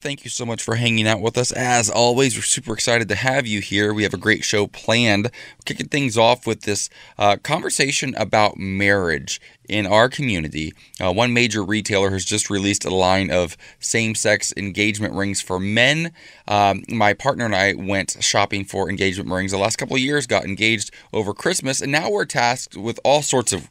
[0.00, 1.50] Thank you so much for hanging out with us.
[1.50, 3.92] As always, we're super excited to have you here.
[3.92, 5.24] We have a great show planned.
[5.24, 10.72] We're kicking things off with this uh, conversation about marriage in our community.
[11.00, 15.58] Uh, one major retailer has just released a line of same sex engagement rings for
[15.58, 16.12] men.
[16.46, 20.28] Um, my partner and I went shopping for engagement rings the last couple of years,
[20.28, 23.68] got engaged over Christmas, and now we're tasked with all sorts of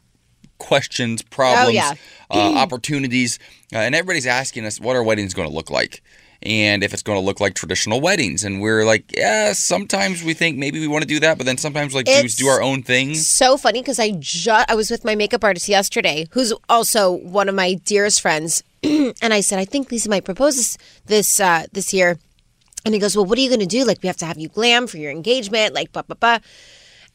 [0.58, 1.92] questions, problems, Oh, yeah.
[2.30, 3.38] uh, opportunities,
[3.72, 6.02] uh, and everybody's asking us what our wedding's going to look like.
[6.40, 10.34] And if it's going to look like traditional weddings, and we're like, yeah, sometimes we
[10.34, 12.62] think maybe we want to do that, but then sometimes like do, It's- do our
[12.62, 13.14] own thing.
[13.16, 17.48] so funny because I just I was with my makeup artist yesterday, who's also one
[17.48, 21.66] of my dearest friends, and I said I think Lisa might propose this this uh,
[21.72, 22.18] this year,
[22.84, 23.84] and he goes, well, what are you going to do?
[23.84, 26.38] Like we have to have you glam for your engagement, like blah blah blah.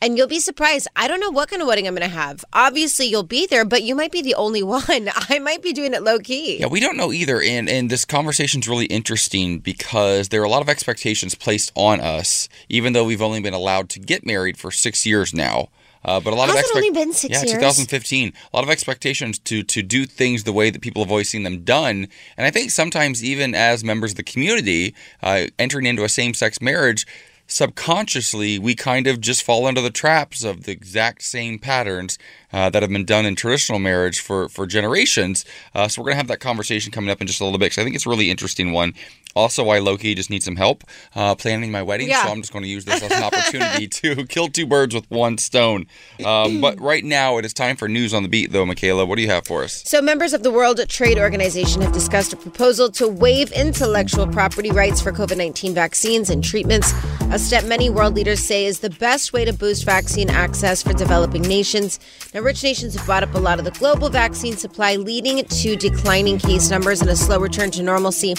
[0.03, 0.89] And you'll be surprised.
[0.97, 2.43] I don't know what kind of wedding I'm going to have.
[2.51, 5.09] Obviously, you'll be there, but you might be the only one.
[5.29, 6.59] I might be doing it low key.
[6.59, 10.49] Yeah, we don't know either, and and this conversation's really interesting because there are a
[10.49, 14.57] lot of expectations placed on us, even though we've only been allowed to get married
[14.57, 15.69] for six years now.
[16.03, 17.53] Uh, but a lot Has of it only been six yeah, years?
[17.53, 18.33] 2015.
[18.51, 21.43] A lot of expectations to to do things the way that people have always seen
[21.43, 26.03] them done, and I think sometimes even as members of the community, uh, entering into
[26.03, 27.07] a same sex marriage.
[27.53, 32.17] Subconsciously, we kind of just fall into the traps of the exact same patterns
[32.53, 35.45] uh, that have been done in traditional marriage for for generations.
[35.75, 37.73] Uh, so we're gonna have that conversation coming up in just a little bit.
[37.73, 38.93] So I think it's a really interesting one.
[39.35, 40.83] Also, why Loki just needs some help
[41.15, 42.07] uh, planning my wedding.
[42.07, 42.23] Yeah.
[42.23, 45.09] So I'm just going to use this as an opportunity to kill two birds with
[45.09, 45.87] one stone.
[46.23, 48.65] Um, but right now, it is time for news on the beat, though.
[48.65, 49.81] Michaela, what do you have for us?
[49.87, 54.69] So, members of the World Trade Organization have discussed a proposal to waive intellectual property
[54.69, 56.93] rights for COVID 19 vaccines and treatments,
[57.31, 60.93] a step many world leaders say is the best way to boost vaccine access for
[60.93, 61.99] developing nations.
[62.33, 65.75] Now, rich nations have bought up a lot of the global vaccine supply, leading to
[65.75, 68.33] declining case numbers and a slow return to normalcy.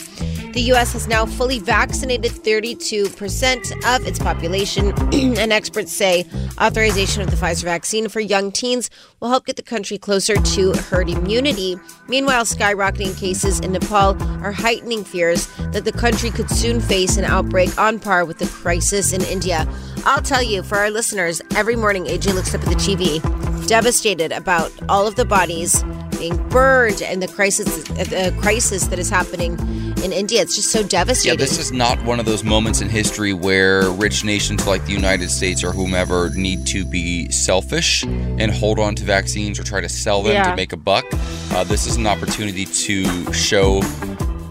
[0.53, 0.93] The U.S.
[0.93, 6.27] has now fully vaccinated 32% of its population, and experts say
[6.61, 8.89] authorization of the Pfizer vaccine for young teens
[9.25, 11.81] will help get the country closer to herd immunity.
[12.09, 17.25] Meanwhile, skyrocketing cases in Nepal are heightening fears that the country could soon face an
[17.25, 19.67] outbreak on par with the crisis in India.
[20.05, 23.23] I'll tell you, for our listeners, every morning AJ looks up at the TV,
[23.67, 25.83] devastated about all of the bodies
[26.19, 29.56] being burned and the crisis, the crisis that is happening
[30.05, 30.43] in India.
[30.43, 31.39] It's just so devastating.
[31.39, 34.93] Yeah, this is not one of those moments in history where rich nations like the
[34.93, 39.81] United States or whomever need to be selfish and hold on to vaccines or try
[39.81, 40.51] to sell them Yeah.
[40.51, 41.05] to make a buck.
[41.53, 43.81] Uh, this is an opportunity to show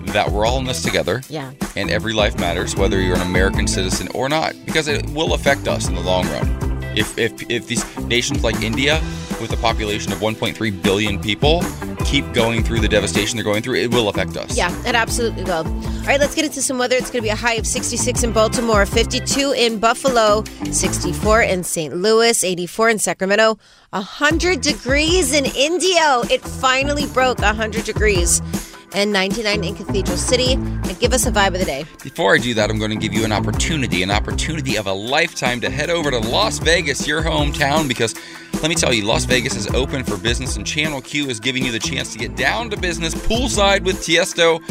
[0.08, 1.22] that we're all in this together.
[1.30, 1.52] Yeah.
[1.75, 5.68] And every life matters, whether you're an American citizen or not, because it will affect
[5.68, 6.62] us in the long run.
[6.95, 9.01] If, if, if these nations like India,
[9.43, 11.61] with a population of 1.3 billion people,
[12.05, 14.57] keep going through the devastation they're going through, it will affect us.
[14.57, 15.67] Yeah, it absolutely will.
[15.67, 16.95] All right, let's get into some weather.
[16.95, 21.63] It's going to be a high of 66 in Baltimore, 52 in Buffalo, 64 in
[21.63, 21.95] St.
[21.95, 23.57] Louis, 84 in Sacramento,
[23.89, 26.22] 100 degrees in Indio.
[26.31, 28.41] It finally broke 100 degrees.
[28.93, 30.53] And 99 in Cathedral City.
[30.53, 31.85] And give us a vibe of the day.
[32.03, 34.93] Before I do that, I'm going to give you an opportunity, an opportunity of a
[34.93, 38.16] lifetime to head over to Las Vegas, your hometown, because
[38.63, 41.66] let me tell you, Las Vegas is open for business, and Channel Q is giving
[41.66, 44.61] you the chance to get down to business poolside with Tiesto.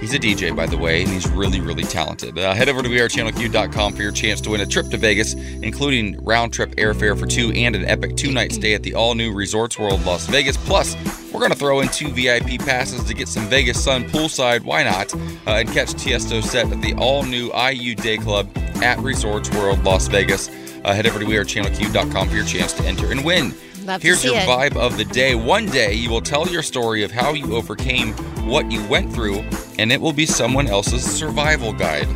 [0.00, 2.38] He's a DJ, by the way, and he's really, really talented.
[2.38, 6.22] Uh, head over to wearechannelq.com for your chance to win a trip to Vegas, including
[6.22, 9.32] round trip airfare for two and an epic two night stay at the all new
[9.32, 10.56] Resorts World Las Vegas.
[10.58, 10.94] Plus,
[11.32, 14.64] we're going to throw in two VIP passes to get some Vegas sun poolside.
[14.64, 15.14] Why not?
[15.14, 18.48] Uh, and catch Tiesto set at the all new Ayu Day Club
[18.82, 20.48] at Resorts World Las Vegas.
[20.84, 23.54] Uh, head over to wearechannelq.com for your chance to enter and win.
[23.84, 24.48] Love Here's your it.
[24.48, 25.34] vibe of the day.
[25.34, 28.12] One day you will tell your story of how you overcame
[28.48, 29.44] what you went through,
[29.78, 32.08] and it will be someone else's survival guide.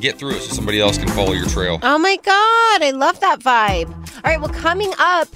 [0.00, 1.78] Get through it so somebody else can follow your trail.
[1.82, 3.90] Oh my God, I love that vibe.
[3.90, 5.28] All right, well, coming up,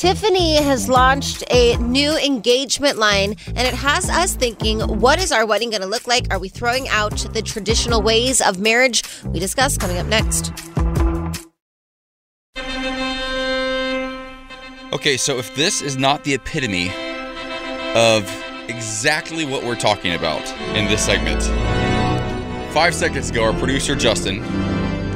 [0.00, 5.44] Tiffany has launched a new engagement line, and it has us thinking what is our
[5.44, 6.32] wedding going to look like?
[6.32, 9.04] Are we throwing out the traditional ways of marriage?
[9.26, 10.54] We discuss coming up next.
[14.94, 16.88] Okay, so if this is not the epitome
[17.94, 18.24] of
[18.68, 21.42] exactly what we're talking about in this segment,
[22.72, 24.40] five seconds ago, our producer Justin,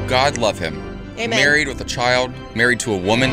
[0.09, 0.77] God love him,
[1.17, 1.31] Amen.
[1.31, 3.31] married with a child, married to a woman,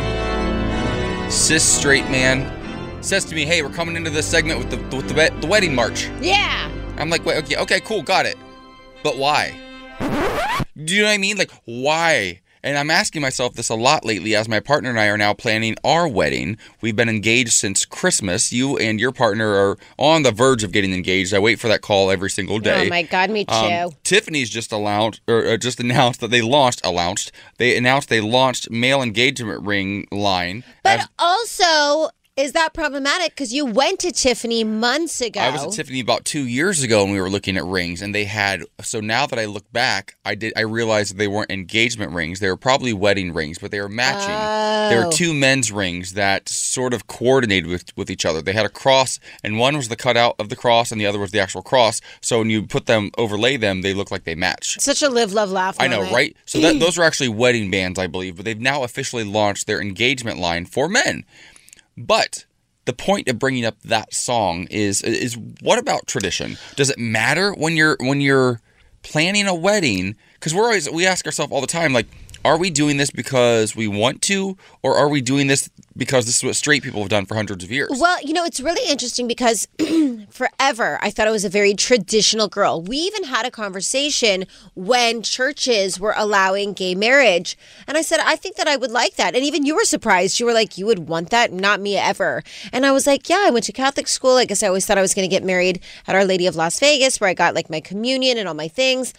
[1.32, 5.08] cis straight man, says to me, "Hey, we're coming into this segment with the with
[5.08, 6.70] the, the wedding march." Yeah.
[6.98, 8.38] I'm like, "Wait, okay, okay, cool, got it,
[9.04, 9.58] but why?"
[10.84, 11.38] Do you know what I mean?
[11.38, 12.42] Like, why?
[12.64, 15.34] And I'm asking myself this a lot lately as my partner and I are now
[15.34, 16.58] planning our wedding.
[16.80, 18.54] We've been engaged since Christmas.
[18.54, 21.34] You and your partner are on the verge of getting engaged.
[21.34, 22.86] I wait for that call every single day.
[22.86, 23.54] Oh my God, me too.
[23.54, 28.22] Um, Tiffany's just announced, or uh, just announced that they launched, announced, they announced they
[28.22, 30.64] launched male engagement ring line.
[30.84, 32.10] but as- also,
[32.42, 33.34] is that problematic?
[33.34, 35.40] Because you went to Tiffany months ago.
[35.40, 38.16] I was at Tiffany about two years ago and we were looking at rings and
[38.16, 41.52] they had so now that I look back, I did I realized that they weren't
[41.52, 42.40] engagement rings.
[42.40, 44.34] They were probably wedding rings, but they were matching.
[44.34, 45.06] Oh.
[45.06, 48.42] were two men's rings that sort of coordinated with, with each other.
[48.42, 51.20] They had a cross and one was the cutout of the cross and the other
[51.20, 52.02] was the actual cross.
[52.22, 54.78] So when you put them overlay them, they look like they match.
[54.80, 55.78] Such a live, love, laugh.
[55.80, 56.16] I know, moment.
[56.16, 56.38] right?
[56.46, 59.80] So that, those are actually wedding bands, I believe, but they've now officially launched their
[59.80, 61.24] engagement line for men.
[62.06, 62.46] But
[62.86, 66.58] the point of bringing up that song is is what about tradition?
[66.76, 68.62] Does it matter when you're when you're
[69.04, 70.16] planning a wedding?
[70.34, 72.08] Because we're always we ask ourselves all the time, like,
[72.44, 76.38] are we doing this because we want to, or are we doing this because this
[76.38, 77.90] is what straight people have done for hundreds of years?
[78.00, 79.68] Well, you know, it's really interesting because
[80.30, 82.82] forever I thought I was a very traditional girl.
[82.82, 87.58] We even had a conversation when churches were allowing gay marriage.
[87.88, 89.36] And I said, I think that I would like that.
[89.36, 90.40] And even you were surprised.
[90.40, 91.52] You were like, you would want that?
[91.52, 92.44] Not me ever.
[92.72, 94.38] And I was like, yeah, I went to Catholic school.
[94.38, 96.56] I guess I always thought I was going to get married at Our Lady of
[96.56, 99.14] Las Vegas, where I got like my communion and all my things.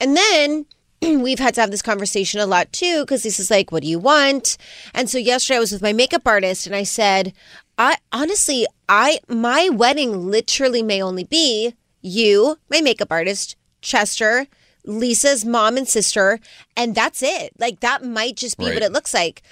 [0.00, 0.66] And then
[1.02, 3.88] we've had to have this conversation a lot too because this is like what do
[3.88, 4.56] you want?
[4.94, 7.32] And so yesterday i was with my makeup artist and i said
[7.78, 14.46] i honestly i my wedding literally may only be you my makeup artist chester
[14.84, 16.38] lisa's mom and sister
[16.76, 17.52] and that's it.
[17.58, 18.74] Like that might just be Right.
[18.74, 19.42] what it looks like.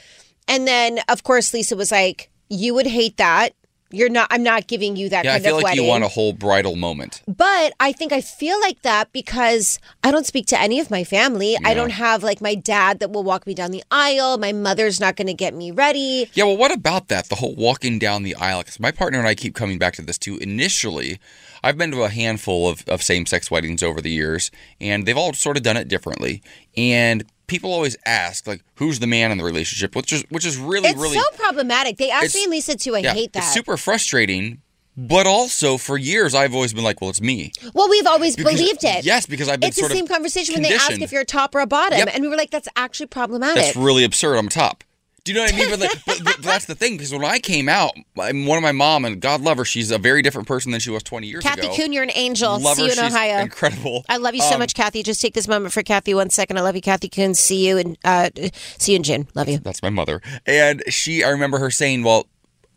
[0.46, 3.50] And then of course lisa was like you would hate that
[3.94, 5.90] you're not i'm not giving you that yeah, I kind feel of like wedding you
[5.90, 7.22] want a whole bridal moment.
[7.26, 11.04] but I think I feel like that because I don't speak to any of my
[11.04, 11.56] family.
[11.64, 14.38] I don't have like my dad that will walk me down the aisle.
[14.38, 16.30] My mother's not going to get me ready.
[16.34, 17.28] Yeah, well, what about that?
[17.28, 18.60] The whole walking down the aisle.
[18.60, 20.38] Because my partner and I keep coming back to this too.
[20.38, 21.18] Initially,
[21.62, 24.50] I've been to a handful of, of same sex weddings over the years,
[24.80, 26.42] and they've all sort of done it differently.
[26.76, 29.94] And people always ask, like, who's the man in the relationship?
[29.96, 31.96] Which is which is really, It's really so problematic.
[31.98, 32.94] They asked It's- me and Lisa too.
[32.96, 33.40] I yeah, hate that.
[33.44, 34.60] It's super frustrating.
[34.96, 37.50] But also, for years, I've always been like, well, it's me.
[37.74, 39.04] well, we've always Because- believed it.
[39.04, 41.52] Yes, because I've been It's the same conversation when they ask if you're a top
[41.52, 42.10] or a bottom, Yep.
[42.14, 44.36] and we were like, "That's actually problematic." That's really absurd.
[44.36, 44.84] I'm top.
[45.24, 45.70] Do you know what I mean?
[45.70, 48.62] But, like, but, but that's the thing because when I came out, I'm one of
[48.62, 51.26] my mom and God love her, she's a very different person than she was 20
[51.26, 51.68] years Kathy ago.
[51.70, 52.58] Kathy Kuhn, you're an angel.
[52.58, 52.88] Love See her.
[52.88, 53.38] you in she's Ohio.
[53.38, 54.04] incredible.
[54.08, 55.02] I love you so Um, much, Kathy.
[55.02, 56.58] Just take this moment for Kathy one second.
[56.58, 57.32] I love you, Kathy Kuhn.
[57.32, 58.28] See you in uh,
[58.76, 59.26] see you in June.
[59.34, 59.58] Love you.
[59.58, 60.20] That's my mother.
[60.44, 62.26] And she, I remember her saying, well,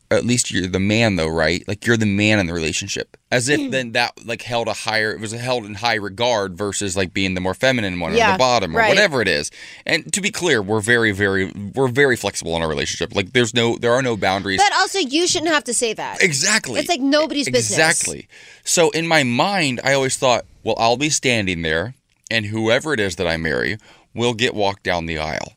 [0.10, 1.68] at least you're the man though, right?
[1.68, 3.18] Like you're the man in the relationship.
[3.30, 3.66] As Mm.
[3.66, 7.14] if then that like held a higher, it was held in high regard versus like
[7.14, 8.90] being the more feminine one or the bottom or right.
[8.90, 9.52] whatever it is.
[9.86, 13.14] And to be clear, we're very, very, we're very flexible in our relationship.
[13.14, 14.62] Like there's no, there are no boundaries.
[14.64, 16.24] But also, you shouldn't have to say that.
[16.24, 16.80] Exactly.
[16.80, 17.72] It's like nobody's business.
[17.72, 18.28] Exactly.
[18.64, 21.96] So in my mind, I always thought, well, I'll be standing there,
[22.32, 23.78] and whoever it is that I marry
[24.14, 25.54] will get walked down the aisle.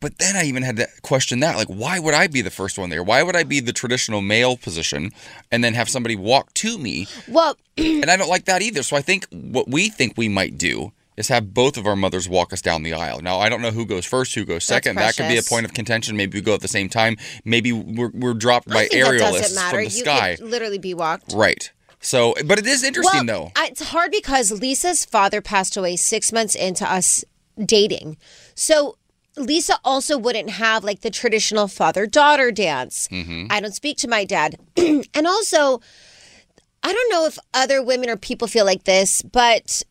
[0.00, 1.56] But then I even had to question that.
[1.56, 3.02] Like, why would I be the first one there?
[3.02, 5.12] Why would I be the traditional male position
[5.52, 7.06] and then have somebody walk to me?
[7.28, 8.82] Well, And I don't like that either.
[8.82, 12.28] So I think what we think we might do is have both of our mothers
[12.28, 13.20] walk us down the aisle.
[13.20, 14.96] Now, I don't know who goes first, who goes second.
[14.96, 16.16] That could be a point of contention.
[16.16, 17.18] Maybe we go at the same time.
[17.44, 20.38] Maybe we're, we're dropped I by aerialists from the you sky.
[20.40, 21.34] literally be walked.
[21.34, 21.70] Right.
[22.00, 23.52] So, but it is interesting well, though.
[23.54, 27.22] I- it's hard because Lisa's father passed away six months into us
[27.62, 28.16] dating.
[28.54, 28.96] So
[29.36, 33.08] Lisa also wouldn't have like the traditional father daughter dance.
[33.08, 33.46] Mm-hmm.
[33.50, 34.56] I don't speak to my dad.
[34.76, 35.80] and also,
[36.82, 39.82] I don't know if other women or people feel like this, but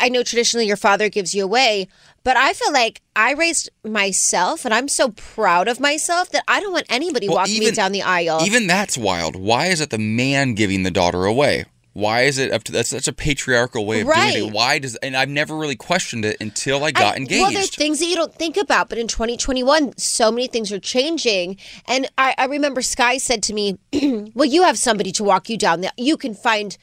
[0.00, 1.88] I know traditionally your father gives you away,
[2.22, 6.60] but I feel like I raised myself and I'm so proud of myself that I
[6.60, 8.40] don't want anybody Well, walking me down the aisle.
[8.42, 9.36] Even that's wild.
[9.36, 11.66] Why is it the man giving the daughter away?
[11.94, 14.52] Why is it up to that's such a patriarchal way of doing it?
[14.52, 17.40] Why does and I've never really questioned it until I got I- engaged.
[17.40, 20.80] Well, there's things that you don't think about, but in 2021, so many things are
[20.80, 21.56] changing.
[21.86, 23.78] And I, I remember Sky said to me,
[24.34, 25.82] "Well, you have somebody to walk you down.
[25.82, 26.76] The, you can find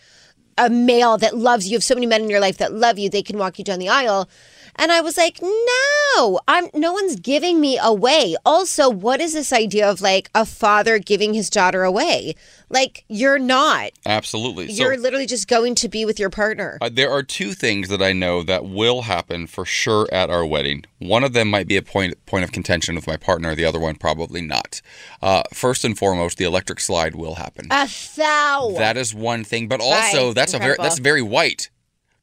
[0.58, 1.72] a male that loves you.
[1.72, 3.10] You have so many men in your life that love you.
[3.10, 4.30] They can walk you down the aisle."
[4.76, 6.70] And I was like, "No, I'm.
[6.74, 8.36] No one's giving me away.
[8.46, 12.36] Also, what is this idea of like a father giving his daughter away?
[12.70, 13.92] Like you're not.
[14.06, 14.72] Absolutely.
[14.72, 18.02] You're literally just going to be with your partner." Uh, there are two things that
[18.02, 20.86] I know that will happen for sure at our wedding.
[21.00, 23.56] One of them might be a point point of contention with my partner.
[23.56, 24.82] The other one probably not.
[25.22, 27.68] Uh, first and foremost, the electric slide will happen.
[27.72, 28.74] a thou.
[28.78, 31.70] That is one thing, but also that's a very that's very white.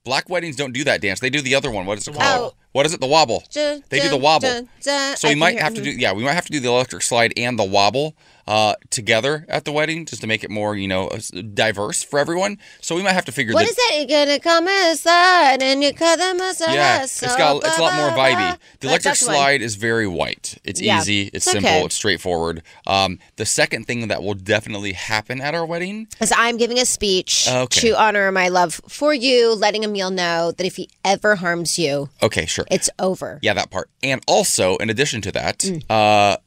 [0.08, 1.20] Black weddings don't do that dance.
[1.20, 1.84] They do the other one.
[1.84, 2.54] What is it called?
[2.54, 2.56] Oh.
[2.72, 3.00] What is it?
[3.00, 3.44] The wobble.
[3.52, 4.66] They do the wobble.
[4.80, 7.34] So we might have to do yeah, we might have to do the electric slide
[7.36, 8.14] and the wobble
[8.48, 11.10] uh, together at the wedding just to make it more you know
[11.54, 12.56] diverse for everyone.
[12.80, 13.70] So we might have to figure What this.
[13.72, 13.94] is that?
[13.98, 16.72] You're gonna come inside and you cut them aside.
[16.74, 18.56] Yeah, it's got it's a lot more vibey.
[18.80, 19.16] The electric one.
[19.16, 20.56] slide is very white.
[20.64, 21.22] It's Yeah, easy.
[21.24, 21.68] It's, it's simple.
[21.70, 21.84] okay.
[21.84, 22.62] It's straightforward.
[22.86, 26.08] Um, the second thing that will definitely happen at our wedding.
[26.20, 27.80] Is I'm giving a speech Okay.
[27.90, 32.08] to honor my love for you, letting Emil know that if he ever harms you,
[32.22, 32.64] Okay, sure.
[32.70, 33.38] it's over.
[33.42, 33.90] Yeah, that part.
[34.02, 35.82] And also, in addition to that, Mm.
[35.90, 36.38] uh,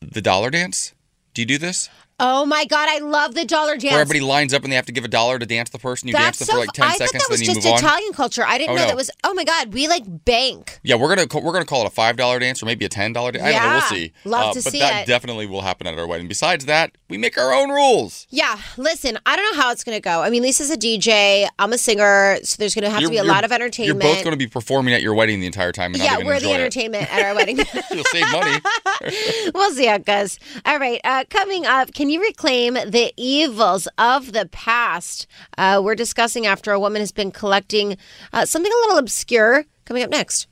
[0.00, 0.92] the dollar dance.
[1.34, 1.88] Do you do this?
[2.24, 3.92] Oh my god, I love the dollar dance.
[3.92, 6.06] Where everybody lines up and they have to give a dollar to dance the person.
[6.08, 6.52] You That's dance them so.
[6.52, 7.78] for like ten I thought seconds, that was then you just move on.
[7.80, 8.44] Italian culture.
[8.46, 8.86] I didn't Oh, know no.
[8.88, 9.10] that was.
[9.24, 10.78] Oh my god, we like bank.
[10.84, 12.88] Yeah, we're gonna ca- we're gonna call it a five dollar dance or maybe a
[12.88, 13.44] ten dollar dance.
[13.44, 13.68] I don't know.
[13.68, 14.12] We'll Yeah, see.
[14.24, 15.06] Uh, love to but see that it.
[15.06, 16.28] definitely will happen at our wedding.
[16.28, 18.26] Besides that, we make our own rules.
[18.30, 20.22] Yeah, listen, I don't know how it's gonna go.
[20.22, 21.48] I mean, Lisa's a DJ.
[21.58, 24.00] I'm a singer, so there's gonna have to be a lot of entertainment.
[24.02, 25.92] You're both going to be performing at your wedding the entire time.
[25.94, 26.60] And not yeah, even we're the enjoy it.
[26.60, 27.56] entertainment at our wedding.
[27.90, 28.60] You'll save money.
[29.54, 30.38] we'll see how it goes.
[30.64, 31.00] All right.
[31.04, 35.26] Uh, coming up, can you reclaim the evils of the past?
[35.56, 37.96] Uh, we're discussing after a woman has been collecting
[38.32, 39.64] uh, something a little obscure.
[39.84, 40.46] Coming up next.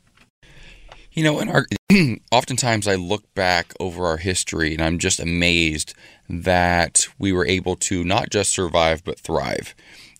[1.13, 1.67] You know, in our
[2.33, 5.95] oftentimes I look back over our history and I'm just amazed
[6.29, 9.75] that we were able to not just survive but thrive.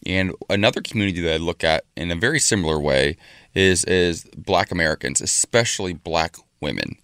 [0.07, 3.17] And another community that I look at in a very similar way
[3.55, 6.97] is is black Americans, especially black women.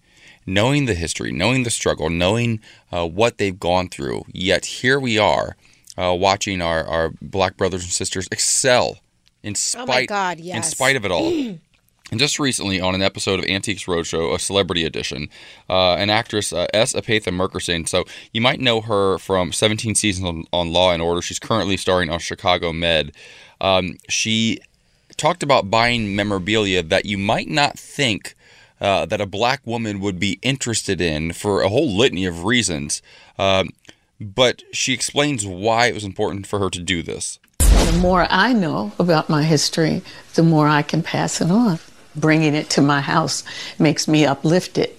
[0.47, 2.59] Knowing the history, knowing the struggle, knowing
[2.91, 5.57] uh, what they've gone through, yet here we are
[5.97, 8.97] uh, watching our, our black brothers and sisters excel
[9.43, 11.57] in spite, Oh God, in spite of it all.
[12.09, 15.27] And just recently, on an episode of Antiques Roadshow, a celebrity edition,
[15.69, 16.93] uh, an actress, uh, S.
[16.93, 17.85] Epatha Merkerson.
[17.85, 21.21] So you might know her from 17 seasons on, on Law and Order.
[21.21, 23.11] She's currently starring on Chicago Med.
[23.59, 24.59] Um, she
[25.17, 28.35] talked about buying memorabilia that you might not think
[28.81, 33.01] uh, that a black woman would be interested in for a whole litany of reasons.
[33.39, 33.69] Um,
[34.19, 37.39] but she explains why it was important for her to do this.
[37.59, 40.01] The more I know about my history,
[40.35, 41.79] the more I can pass it on.
[42.15, 43.43] Bringing it to my house
[43.77, 44.89] makes me uplifted.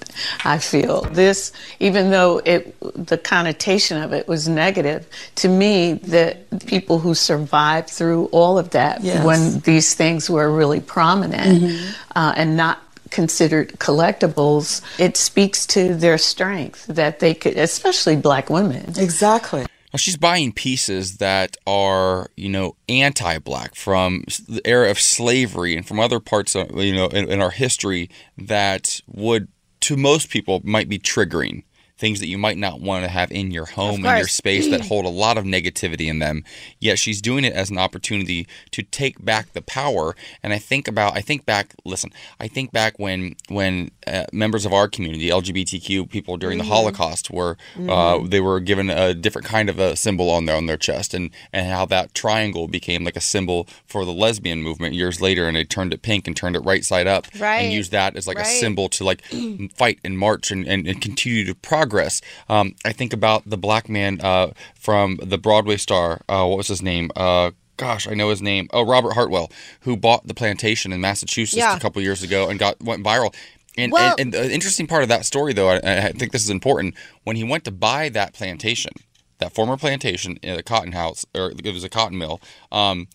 [0.44, 5.04] I feel this, even though it, the connotation of it was negative,
[5.36, 9.24] to me, the people who survived through all of that, Yes.
[9.24, 11.80] when these things were really prominent
[12.14, 18.50] uh, and not considered collectibles, it speaks to their strength that they could, especially black
[18.50, 18.94] women.
[18.96, 19.66] Exactly.
[19.92, 25.86] Well, she's buying pieces that are, you know, anti-black from the era of slavery and
[25.86, 29.48] from other parts of, you know, in, in our history that would,
[29.80, 31.62] to most people, might be triggering.
[31.98, 34.80] Things that you might not want to have in your home in your space that
[34.88, 36.44] hold a lot of negativity in them.
[36.78, 40.14] Yet she's doing it as an opportunity to take back the power.
[40.42, 41.74] And I think about, I think back.
[41.84, 46.64] Listen, I think back when when uh, members of our community, LGBTQ people during the
[46.64, 47.56] Holocaust, were
[47.88, 51.14] uh, they were given a different kind of a symbol on their on their chest,
[51.14, 55.46] and and how that triangle became like a symbol for the lesbian movement years later,
[55.46, 57.62] and they turned it pink and turned it right side up, Right.
[57.62, 59.22] and used that as like a symbol to like
[59.76, 62.20] fight and march and, and, and continue to progress.
[62.48, 66.20] Um, I think about the black man uh, from the Broadway star.
[66.28, 67.10] Uh, what was his name?
[67.16, 68.68] Uh, gosh, I know his name.
[68.72, 69.50] Oh, Robert Hartwell,
[69.82, 71.76] who bought the plantation in Massachusetts Yeah.
[71.76, 73.32] a couple years ago and got went viral.
[73.78, 76.42] And, Well- and, and the interesting part of that story, though, I, I think this
[76.42, 76.94] is important.
[77.24, 78.92] When he went to buy that plantation,
[79.38, 82.40] that former plantation in a cotton house, or it was a cotton mill,
[82.72, 83.06] um,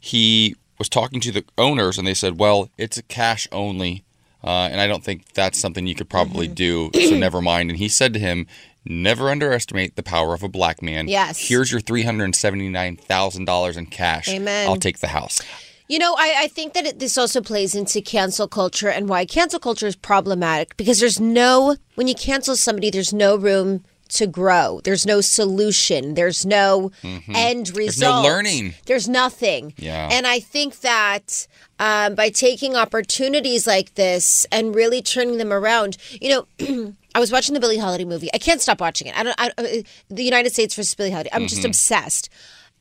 [0.00, 4.04] he was talking to the owners, and they said, "Well, it's a cash only,
[4.44, 6.90] uh, and I don't think that's something you could probably do.
[6.94, 8.46] So never mind." And he said to him,
[8.84, 11.08] "Never underestimate the power of a black man.
[11.08, 11.48] Yes.
[11.48, 14.28] Here's your three hundred seventy nine thousand dollars in cash.
[14.28, 14.68] Amen.
[14.68, 15.40] I'll take the house."
[15.88, 19.24] You know, I, I think that it, this also plays into cancel culture and why
[19.24, 24.26] cancel culture is problematic because there's no, when you cancel somebody, there's no room to
[24.26, 24.80] grow.
[24.84, 26.14] There's no solution.
[26.14, 27.32] There's no end Mm-hmm.
[27.32, 28.22] There's result.
[28.24, 28.74] no learning.
[28.86, 29.74] There's nothing.
[29.78, 30.08] Yeah.
[30.12, 31.46] And I think that
[31.80, 37.32] um, by taking opportunities like this and really turning them around, you know, I was
[37.32, 38.28] watching the Billie Holiday movie.
[38.34, 39.18] I can't stop watching it.
[39.18, 39.34] I don't.
[39.38, 41.30] I, uh, the United States versus Billie Holiday.
[41.32, 41.48] I'm Mm-hmm.
[41.48, 42.28] just obsessed.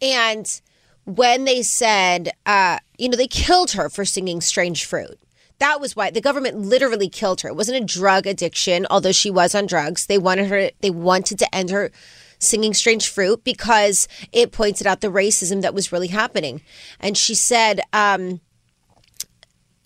[0.01, 0.61] And
[1.05, 5.19] when they said, uh, you know, they killed her for singing "Strange Fruit."
[5.59, 7.49] That was why the government literally killed her.
[7.49, 10.07] It wasn't a drug addiction, although she was on drugs.
[10.07, 10.71] They wanted her.
[10.81, 11.91] They wanted to end her
[12.39, 16.61] singing "Strange Fruit" because it pointed out the racism that was really happening.
[16.99, 18.41] And she said, um,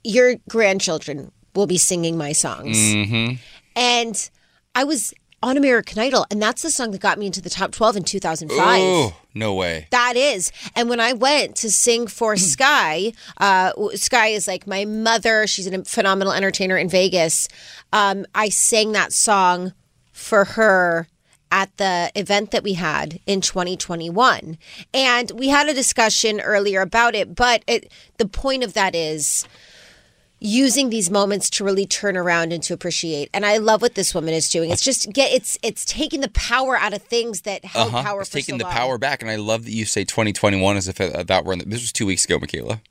[0.04, 2.78] "Your grandchildren will be singing my songs."
[3.76, 4.30] And
[4.74, 7.72] I was on American Idol, and that's the song that got me into the top
[7.72, 8.82] 12 in 2005.
[8.82, 9.88] Oh, no way.
[9.92, 10.52] That is.
[10.76, 15.46] And when I went to sing for Sky, uh, Sky is like my mother.
[15.48, 17.48] She's a phenomenal entertainer in Vegas.
[17.94, 19.74] Um, I sang that song
[20.12, 21.08] for her
[21.52, 24.58] at the event that we had in 2021.
[24.94, 29.48] And we had a discussion earlier about it, but it, the point of that is
[30.40, 33.30] using these moments to really turn around and to appreciate.
[33.34, 34.70] And I love what this woman is doing.
[34.72, 38.04] It's just get it's it's taking the power out of things that held Uh-huh.
[38.04, 38.74] power It's taking so the long.
[38.74, 41.60] power back, and I love that you say 2021 as if uh, that were in
[41.60, 42.82] the, this was two weeks ago, Michaela.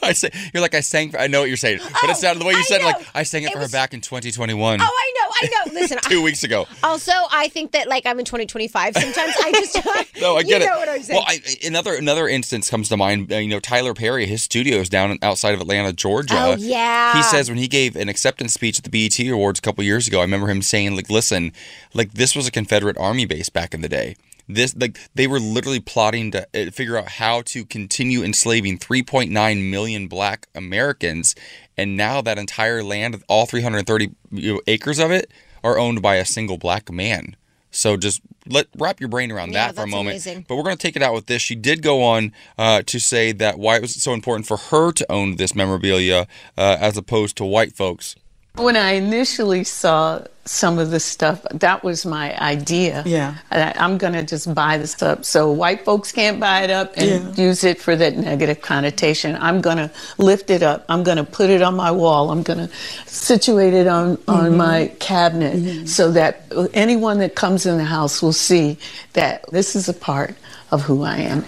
[0.08, 1.10] I say you're like I sang.
[1.10, 2.80] For, I know what you're saying, but Oh, it sounded the way you I said
[2.80, 3.06] it, like.
[3.14, 5.72] I sang it, It for was- her back in 2021, Oh, I know, I know.
[5.80, 6.66] Listen, two weeks ago.
[6.82, 8.94] Also, I think that like I'm in 2025.
[8.96, 9.76] Sometimes I just
[10.20, 10.70] No, I get you it.
[10.70, 11.16] know what I'm saying.
[11.16, 13.32] Well, I, another another instance comes to mind.
[13.32, 16.34] Uh, you know, Tyler Perry, his studio is down outside of Atlanta, Georgia.
[16.36, 17.14] Oh, yeah.
[17.16, 20.06] He says when he gave an acceptance speech at the BET Awards a couple years
[20.08, 21.52] ago, I remember him saying, "Like, listen,
[21.94, 24.16] like this was a Confederate Army base back in the day."
[24.54, 29.70] This like they were literally plotting to uh, figure out how to continue enslaving 3.9
[29.70, 31.34] million Black Americans,
[31.76, 35.30] and now that entire land, all 330 you know, acres of it,
[35.62, 37.36] are owned by a single black man.
[37.72, 40.08] So just let wrap your brain around Yeah, that for a moment.
[40.14, 40.44] amazing.
[40.48, 41.40] But we're going to take it out with this.
[41.40, 44.90] She did go on uh, to say that why it was so important for her
[44.90, 46.26] to own this memorabilia
[46.58, 48.16] uh, as opposed to white folks.
[48.56, 53.04] When I initially saw some of the stuff, that was my idea.
[53.06, 53.36] Yeah.
[53.50, 56.92] I, I'm going to just buy the stuff so white folks can't buy it up
[56.96, 59.36] and use it for that negative connotation.
[59.36, 60.84] I'm going to lift it up.
[60.88, 62.30] I'm going to put it on my wall.
[62.30, 62.74] I'm going to
[63.06, 64.56] situate it on, on mm-hmm.
[64.56, 65.86] my cabinet mm-hmm.
[65.86, 66.42] so that
[66.74, 68.78] anyone that comes in the house will see
[69.12, 70.34] that this is a part
[70.72, 71.44] of who I am.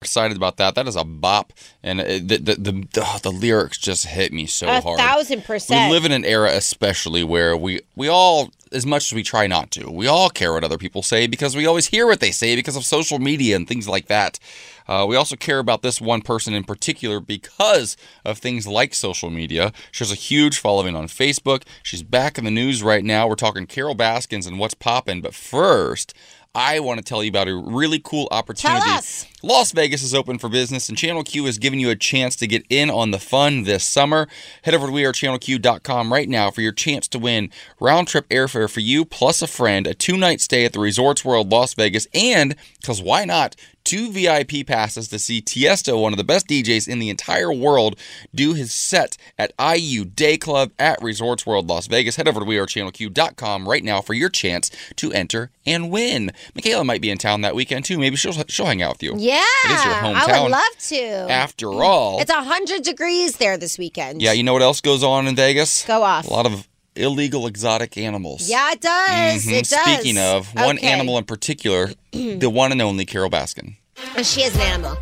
[0.00, 0.76] Excited about that.
[0.76, 4.46] That is a bop, and it, the, the the the the lyrics just hit me
[4.46, 4.96] so A hard.
[4.96, 5.90] thousand percent.
[5.90, 9.48] We live in an era, especially where we we all, as much as we try
[9.48, 12.30] not to, we all care what other people say because we always hear what they
[12.30, 14.38] say because of social media and things like that.
[14.86, 19.30] Uh, we also care about this one person in particular because of things like social
[19.30, 19.72] media.
[19.90, 21.64] She has a huge following on Facebook.
[21.82, 23.26] She's back in the news right now.
[23.26, 25.20] We're talking Carole Baskins and what's popping.
[25.20, 26.14] But first,
[26.54, 28.80] I want to tell you about a really cool opportunity.
[28.80, 29.26] Tell us.
[29.42, 32.46] Las Vegas is open for business, and Channel Q is giving you a chance to
[32.46, 34.26] get in on the fun this summer.
[34.62, 38.80] Head over to wearechannelq.com right now for your chance to win round trip airfare for
[38.80, 42.56] you plus a friend, a two night stay at the Resorts World Las Vegas, and,
[42.80, 43.54] because why not,
[43.88, 47.98] two VIP passes to see Tiesto, one of the best DJs in the entire world,
[48.34, 52.16] do his set at Ayu Day Club at Resorts World Las Vegas.
[52.16, 56.32] Head over to wearechannelq.com right now for your chance to enter and win.
[56.54, 57.98] Michaela might be in town that weekend too.
[57.98, 59.14] Maybe she'll she'll hang out with you.
[59.16, 60.28] yeah, It is your hometown.
[60.28, 61.02] I would love to.
[61.32, 64.20] After all, it's hundred degrees there this weekend.
[64.22, 65.84] yeah, you know what else goes on in Vegas?
[65.86, 66.26] Go off.
[66.26, 68.48] A lot of illegal exotic animals.
[68.48, 69.46] Yeah, it does.
[69.46, 69.52] Mhm.
[69.52, 69.82] It does.
[69.94, 70.86] Speaking of one Okay.
[70.86, 73.76] animal in particular, the one and only Carole Baskin.
[74.16, 74.96] And she is an animal.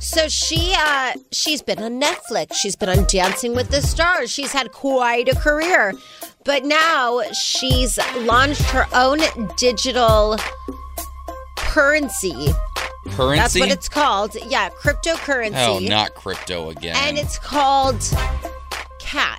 [0.00, 2.54] So she uh she's been on Netflix.
[2.54, 4.30] She's been on Dancing with the Stars.
[4.32, 5.94] She's had quite a career.
[6.44, 9.20] But now she's launched her own
[9.56, 10.38] digital
[11.56, 12.48] currency.
[13.10, 13.36] Currency?
[13.40, 14.36] That's what it's called.
[14.48, 15.66] Yeah, cryptocurrency.
[15.66, 16.96] Oh, not crypto again.
[16.96, 18.00] and it's called
[19.00, 19.38] Cat.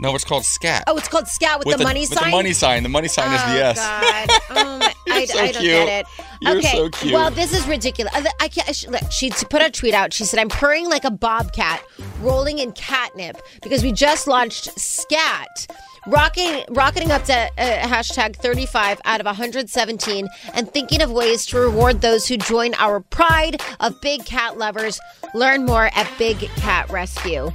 [0.00, 0.84] No, it's called scat.
[0.86, 2.30] Oh, it's called Scat with, the, money with sign.
[2.30, 2.82] the money sign.
[2.82, 3.76] The money sign is oh, the S.
[3.78, 4.40] God.
[4.52, 5.72] Oh, my, I, so I don't cute.
[5.72, 6.24] get it.
[6.40, 6.76] You're okay.
[6.76, 7.12] so cute.
[7.12, 8.12] Well, this is ridiculous.
[8.40, 9.12] I- can't.
[9.12, 10.12] She put a tweet out.
[10.12, 11.82] She said, "I'm purring like a bobcat,
[12.20, 15.66] rolling in catnip because we just launched Scat."
[16.06, 21.58] Rocking, rocketing up to uh, hashtag 35 out of 117 and thinking of ways to
[21.58, 24.98] reward those who join our pride of big cat lovers.
[25.34, 27.52] Learn more at Big Cat Rescue.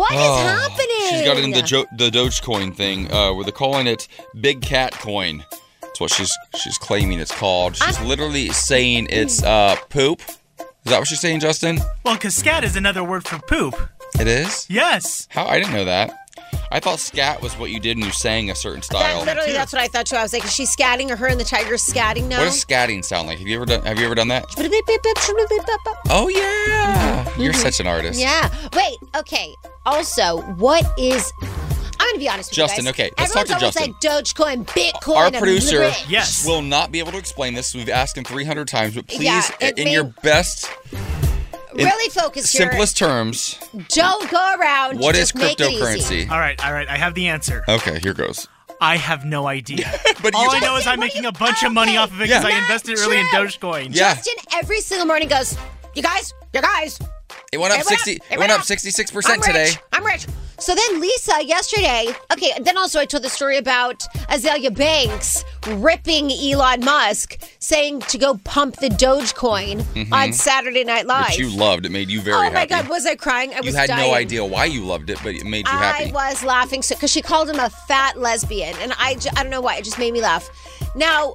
[0.00, 1.10] What is Oh, happening?
[1.10, 4.08] She's got into jo- the Dogecoin thing, uh, where they're calling it
[4.40, 5.44] Big Cat Coin.
[5.82, 7.76] That's what she's she's claiming it's called.
[7.76, 11.80] She's literally saying it's uh, poop Is that what you're saying, Justin?
[12.04, 13.74] Well, because scat is another word for poop.
[14.18, 14.66] It is?
[14.70, 15.28] Yes.
[15.30, 15.44] How?
[15.46, 16.19] I didn't know that.
[16.72, 19.24] I thought scat was what you did when you sang a certain style.
[19.24, 20.16] That, literally, that's what I thought too.
[20.16, 22.38] I was like, is she scatting or her and the tiger scatting now?
[22.38, 23.38] What does scatting sound like?
[23.38, 23.82] Have you ever done?
[23.82, 24.46] Have you ever done that?
[24.56, 24.66] yeah.
[26.10, 27.60] Oh yeah, you're mm-hmm.
[27.60, 28.20] such an artist.
[28.20, 28.52] Yeah.
[28.74, 28.98] Wait.
[29.16, 29.54] Okay.
[29.84, 31.32] Also, what is?
[32.00, 33.00] I'm gonna be honest with Justin, you guys.
[33.00, 33.94] okay, let's talk to Everyone's Justin.
[34.10, 35.16] always like Dogecoin, Bitcoin.
[35.16, 36.06] Our and producer rich.
[36.08, 36.46] Yes.
[36.46, 37.74] will not be able to explain this.
[37.74, 41.19] We've asked him 300 times, but please, Yeah, in may- your best, in
[41.74, 42.68] Really focus here.
[42.68, 44.98] simplest terms, Don't go around.
[44.98, 45.80] what is Just make it easy.
[46.26, 46.30] cryptocurrency?
[46.30, 46.88] All right, all right.
[46.88, 47.64] I have the answer.
[47.68, 48.48] Okay, here goes.
[48.80, 49.90] I have no idea.
[50.22, 52.20] But All you- I know is I'm making you- a bunch of money off of
[52.20, 52.48] it because Yeah.
[52.48, 53.26] I Not invested early in.
[53.26, 53.94] Dogecoin.
[53.94, 54.14] Yeah.
[54.14, 55.56] Justin every single morning goes,
[55.94, 56.98] "You guys, you guys,
[57.52, 58.20] It went up It went 60.
[58.20, 58.26] up.
[58.32, 59.70] It went up 66 percent today.
[59.92, 60.26] I'm rich.
[60.60, 66.30] So then Lisa yesterday, okay, then also I told the story about Azealia Banks ripping
[66.30, 71.28] Elon Musk, saying to go pump the Dogecoin on Saturday Night Live.
[71.28, 71.50] Which Mm-hmm.
[71.50, 71.86] you loved.
[71.86, 72.54] It made you very oh happy.
[72.54, 73.52] my God, was I crying?
[73.54, 74.06] I was you had dying.
[74.10, 76.10] no idea why you loved it, but it made you happy.
[76.10, 79.50] I was laughing so because she called him a fat lesbian, and I, I don't
[79.50, 80.48] know why it just made me laugh.
[80.94, 81.34] Now,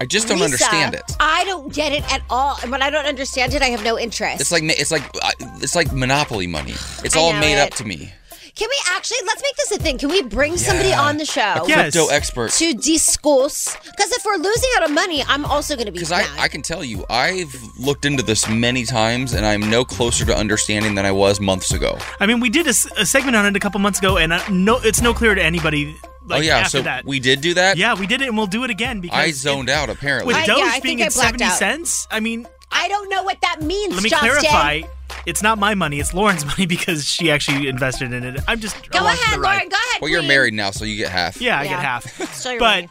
[0.00, 1.02] I just don't Lisa, understand it.
[1.20, 3.96] I don't get it at all, and when I don't understand it, I have no
[3.98, 4.40] interest.
[4.40, 6.72] It's like it's like uh, it's like monopoly money.
[7.04, 7.58] It's I all made it.
[7.60, 8.12] up to me.
[8.54, 9.98] Can we actually let's make this a thing?
[9.98, 11.02] Can we bring somebody Yeah.
[11.02, 11.64] on the show?
[11.66, 11.92] Yes.
[11.94, 12.50] Crypto expert.
[12.52, 16.10] to discuss because if we're losing out on money, I'm also going to be Because
[16.10, 16.26] mad.
[16.38, 20.24] I, I can tell you, I've looked into this many times, and I'm no closer
[20.26, 21.98] to understanding than I was months ago.
[22.18, 24.32] I mean, we did a, s- a segment on it a couple months ago, and
[24.32, 25.96] uh, no, it's no clear to anybody.
[26.26, 27.04] Like, oh yeah, after so that.
[27.04, 27.76] we did do that.
[27.76, 30.28] yeah, we did it, and we'll do it again because I zoned it- out apparently.
[30.34, 31.58] With I- Doge yeah, I being think I at blacked seventy out.
[31.58, 33.94] cents, I mean, I don't know what that means.
[33.94, 34.28] let me Justin.
[34.30, 34.82] clarify.
[35.26, 38.40] It's not my money; it's Lauren's money because she actually invested in it.
[38.48, 39.54] I'm just Go ahead, the ride.
[39.56, 39.68] Lauren.
[39.68, 40.00] Go ahead.
[40.02, 40.28] well, you're queen.
[40.28, 41.40] married now, so you get half.
[41.40, 41.70] Yeah, I Yeah.
[41.70, 42.34] get half.
[42.34, 42.90] So you're but right.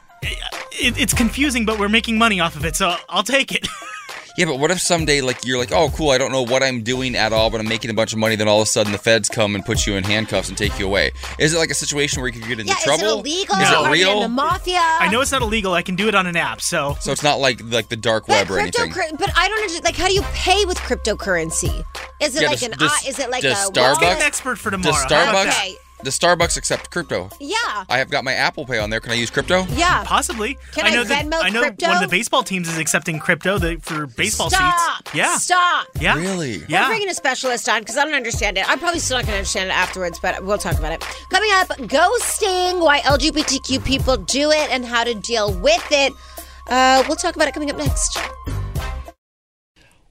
[0.74, 3.68] it, it's confusing, but we're making money off of it, so I'll take it.
[4.40, 6.82] Yeah, but what if someday, like, you're like, oh, cool, I don't know what I'm
[6.82, 8.38] doing at all, but I'm making a bunch of money.
[8.38, 10.80] Then all of a sudden, the feds come and put you in handcuffs and take
[10.80, 11.12] you away.
[11.38, 13.04] Is it like a situation where you could get into Yeah, trouble?
[13.04, 13.56] is it illegal?
[13.58, 13.84] Is No.
[13.84, 14.20] it Are in real?
[14.22, 14.80] the mafia?
[14.82, 15.74] I know it's not illegal.
[15.74, 18.28] I can do it on an app, so So it's not like like the dark
[18.28, 18.92] But web or anything.
[18.92, 19.84] cryptocur- but I don't understand.
[19.84, 21.84] Like, how do you pay with cryptocurrency?
[22.22, 22.78] Is it Yeah, like does- an?
[22.78, 23.72] does- uh, is it like does a?
[23.72, 24.94] Starbucks- let's get an expert for tomorrow.
[24.94, 25.48] Does Starbucks?
[25.50, 25.78] Okay.
[26.04, 27.30] Does Starbucks accept crypto?
[27.42, 27.58] Yeah.
[27.90, 29.02] I have got my Apple Pay on there.
[29.02, 29.66] Can I use crypto?
[29.72, 30.04] Yeah.
[30.06, 30.58] Possibly.
[30.72, 31.88] Can I I know that Venmo I know crypto?
[31.88, 35.04] one of the baseball teams is accepting crypto the, for baseball Stop.
[35.04, 35.16] seats.
[35.16, 35.38] Yeah.
[35.38, 35.88] Stop.
[36.00, 36.16] Yeah.
[36.18, 36.64] Really?
[36.70, 36.84] Yeah.
[36.84, 38.70] We're bringing a specialist on because I don't understand it.
[38.70, 41.02] I'm probably still not going to understand it afterwards, but we'll talk about it.
[41.32, 46.14] Coming up, ghosting, why LGBTQ people do it, and how to deal with it.
[46.68, 48.18] Uh, we'll talk about it coming up next.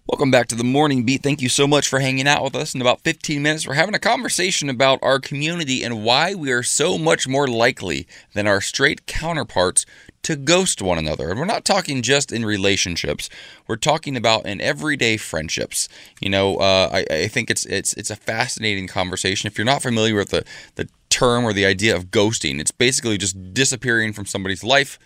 [0.09, 1.23] Welcome back to the Morning Beat.
[1.23, 2.75] Thank you so much for hanging out with us.
[2.75, 6.63] In about 15 minutes, we're having a conversation about our community and why we are
[6.63, 9.85] so much more likely than our straight counterparts
[10.23, 11.29] to ghost one another.
[11.29, 13.29] And we're not talking just in relationships.
[13.67, 15.91] We're talking about in everyday friendships.
[16.23, 19.47] You know, uh, I, I think it's it's it's a fascinating conversation.
[19.47, 20.43] If you're not familiar with the
[20.77, 24.99] the term or the idea of ghosting, it's basically just disappearing from somebody's life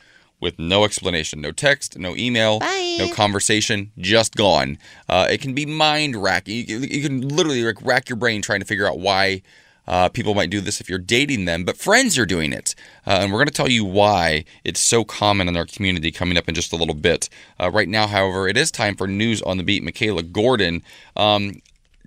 [0.43, 2.97] with no explanation, no text, no email, Bye.
[2.99, 4.77] no conversation, just gone.
[5.09, 6.57] Uh, it can be mind racking.
[6.57, 9.41] You, can- you can literally like rack your brain trying to figure out why
[9.87, 12.75] uh, people might do this if you're dating them, but friends are doing it.
[13.07, 16.37] Uh, and we're going to tell you why it's so common in our community coming
[16.37, 17.29] up in just a little bit.
[17.61, 19.83] Uh, right now, however, it is time for news on the beat.
[19.83, 20.83] Michaela Gordon.
[21.17, 21.63] Um,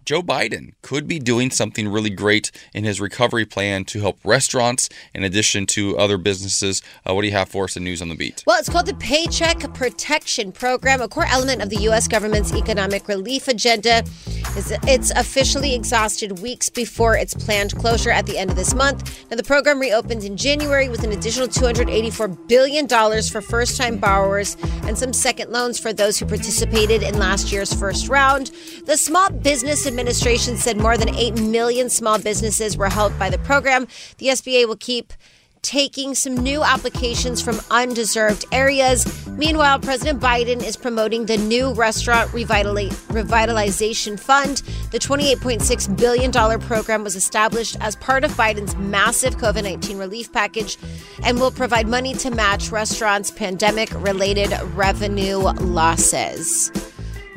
[0.05, 4.87] Joe Biden could be doing something really great in his recovery plan to help restaurants
[5.15, 6.83] in addition to other businesses.
[7.03, 8.43] Uh, what do you have for us in News on the Beat?
[8.45, 12.07] Well, it's called the Paycheck Protection Program, a core element of the U.S.
[12.07, 14.03] government's economic relief agenda.
[14.57, 19.25] It's, officially exhausted weeks before its planned closure at the end of this month.
[19.29, 24.55] Now, the program reopened in January with an additional $284 billion for first time borrowers
[24.83, 28.51] and some second loans for those who participated in last year's first round.
[28.85, 33.37] The Small Business Administration said more than 8 million small businesses were helped by the
[33.37, 33.87] program.
[34.17, 35.13] The SBA will keep
[35.61, 39.25] taking some new applications from undeserved areas.
[39.25, 44.63] Meanwhile, President Biden is promoting the new Restaurant Revitalization Fund.
[44.91, 50.77] The $28.6 billion program was established as part of Biden's massive COVID 19 relief package
[51.23, 56.69] and will provide money to match restaurants' pandemic related revenue losses.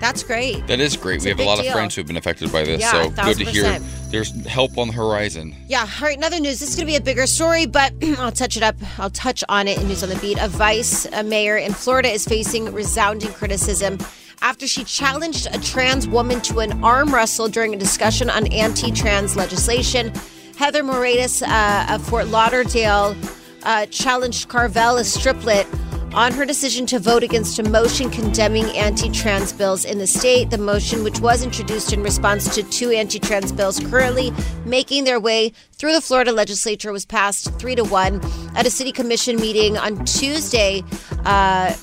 [0.00, 0.66] That's great.
[0.68, 1.16] That is great.
[1.16, 1.66] It's we a have a lot deal.
[1.66, 3.78] of friends who have been affected by this, Yeah, so good to hear.
[4.10, 5.54] There's help on the horizon.
[5.66, 6.60] Yeah, all right, another news.
[6.60, 8.76] This is going to be a bigger story, but I'll touch it up.
[8.98, 10.38] I'll touch on it in News on the Beat.
[10.40, 13.98] A vice a mayor in Florida is facing resounding criticism
[14.40, 18.92] after she challenged a trans woman to an arm wrestle during a discussion on anti
[18.92, 20.12] trans legislation.
[20.56, 23.16] Heather Moraitis uh, of Fort Lauderdale
[23.64, 25.66] uh, challenged Carvel, a striplet,
[26.14, 30.50] on her decision to vote against a motion condemning anti trans bills in the state.
[30.50, 34.32] The motion, which was introduced in response to two anti trans bills currently
[34.64, 38.20] making their way through the Florida legislature, was passed three to one
[38.56, 40.82] at a city commission meeting on Tuesday.
[41.24, 41.74] Uh,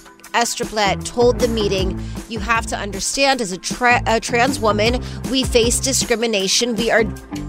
[0.69, 5.43] Blatt told the meeting, You have to understand, as a, tra- a trans woman, we
[5.43, 6.75] face discrimination.
[6.75, 7.03] We are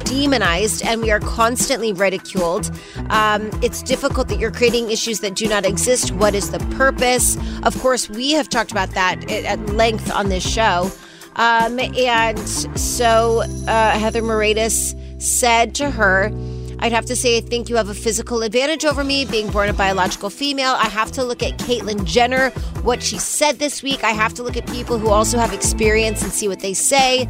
[0.04, 2.70] demonized and we are constantly ridiculed.
[3.10, 6.12] Um, it's difficult that you're creating issues that do not exist.
[6.12, 7.36] What is the purpose?
[7.64, 10.90] Of course, we have talked about that at length on this show.
[11.36, 16.30] Um, and so uh, Heather Moraitis said to her,
[16.78, 19.68] I'd have to say, I think you have a physical advantage over me being born
[19.68, 20.74] a biological female.
[20.78, 22.50] I have to look at Caitlyn Jenner,
[22.82, 24.04] what she said this week.
[24.04, 27.28] I have to look at people who also have experience and see what they say.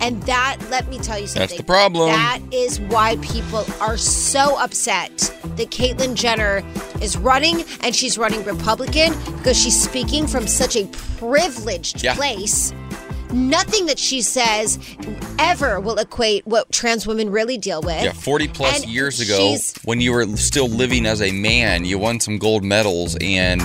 [0.00, 1.40] And that, let me tell you something.
[1.40, 2.08] That's the problem.
[2.10, 5.16] That is why people are so upset
[5.56, 6.62] that Caitlyn Jenner
[7.00, 12.14] is running and she's running Republican because she's speaking from such a privileged Yeah.
[12.16, 12.72] place.
[13.34, 14.78] Nothing that she says
[15.40, 18.02] ever will equate what trans women really deal with.
[18.02, 21.98] Yeah, 40 plus And years ago, when you were still living as a man, you
[21.98, 23.60] won some gold medals and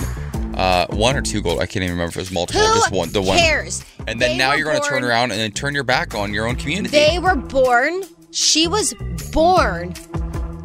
[0.54, 1.60] uh, one or two gold.
[1.60, 2.60] I can't even remember if it was multiple.
[2.60, 3.12] Who just one.
[3.12, 3.38] The one.
[3.38, 3.84] cares?
[4.08, 6.34] And then They now you're going to turn around and then turn your back on
[6.34, 6.90] your own community.
[6.90, 8.02] They were born,
[8.32, 8.92] she was
[9.32, 9.94] born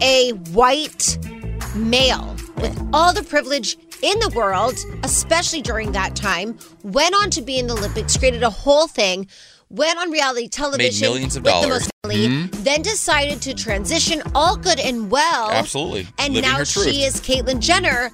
[0.01, 1.17] a white
[1.75, 7.41] male with all the privilege in the world, especially during that time, went on to
[7.41, 9.27] be in the Olympics, created a whole thing,
[9.71, 11.85] went on reality television made millions of dollars.
[12.03, 12.63] the money, hmm?
[12.63, 15.49] then decided to transition all good and well.
[15.49, 16.07] Absolutely.
[16.19, 18.11] And Living now she is Caitlyn Jenner.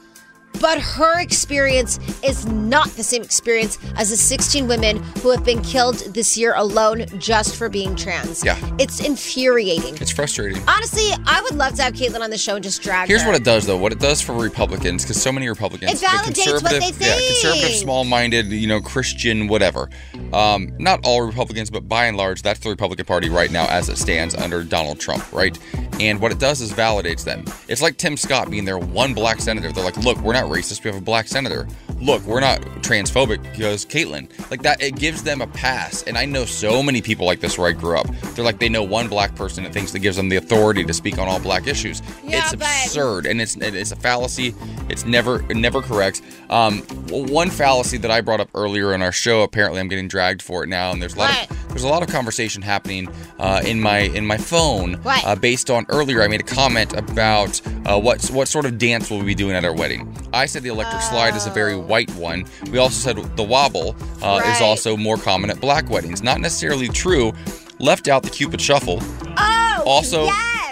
[0.59, 5.61] But her experience is not the same experience as the 16 women who have been
[5.61, 8.43] killed this year alone just for being trans.
[8.43, 8.57] Yeah.
[8.77, 9.95] It's infuriating.
[9.97, 10.61] It's frustrating.
[10.67, 13.31] Honestly, I would love to have Caitlyn on the show and just drag Here's her.
[13.31, 13.77] what it does, though.
[13.77, 17.27] What it does for Republicans, because so many Republicans, It validates what conservative, they yeah,
[17.27, 19.89] conservative, small-minded, you know, Christian, whatever.
[20.33, 23.89] Um, not all Republicans, but by and large, that's the Republican Party right now as
[23.89, 25.57] it stands under Donald Trump, right?
[25.99, 27.45] And what it does is validates them.
[27.67, 29.71] It's like Tim Scott being their one black senator.
[29.71, 30.83] They're like, look, we're not racist.
[30.83, 31.67] We have a black senator.
[31.99, 34.29] Look, we're not transphobic because Caitlyn.
[34.49, 36.03] Like that, it gives them a pass.
[36.03, 38.07] And I know so many people like this where I grew up.
[38.33, 40.93] They're like, they know one black person that thinks that gives them the authority to
[40.93, 42.01] speak on all black issues.
[42.23, 44.55] Yeah, it's but- absurd, and it's it's a fallacy.
[44.89, 46.21] It's never it never correct.
[46.49, 49.43] Um, one fallacy that I brought up earlier in our show.
[49.43, 51.51] Apparently, I'm getting dragged for it now, and there's a lot What?
[51.51, 55.23] of there's a lot of conversation happening uh, in my in my phone What?
[55.25, 56.21] Uh, based on earlier.
[56.21, 59.55] I made a comment about uh, what what sort of dance will we be doing
[59.55, 60.13] at our wedding.
[60.33, 62.45] I said the electric slide is a very white one.
[62.71, 66.21] We also said the wobble uh, is also more common at black weddings.
[66.21, 67.33] Not necessarily true.
[67.79, 68.99] Left out the Cupid shuffle.
[69.37, 70.27] Oh, Also!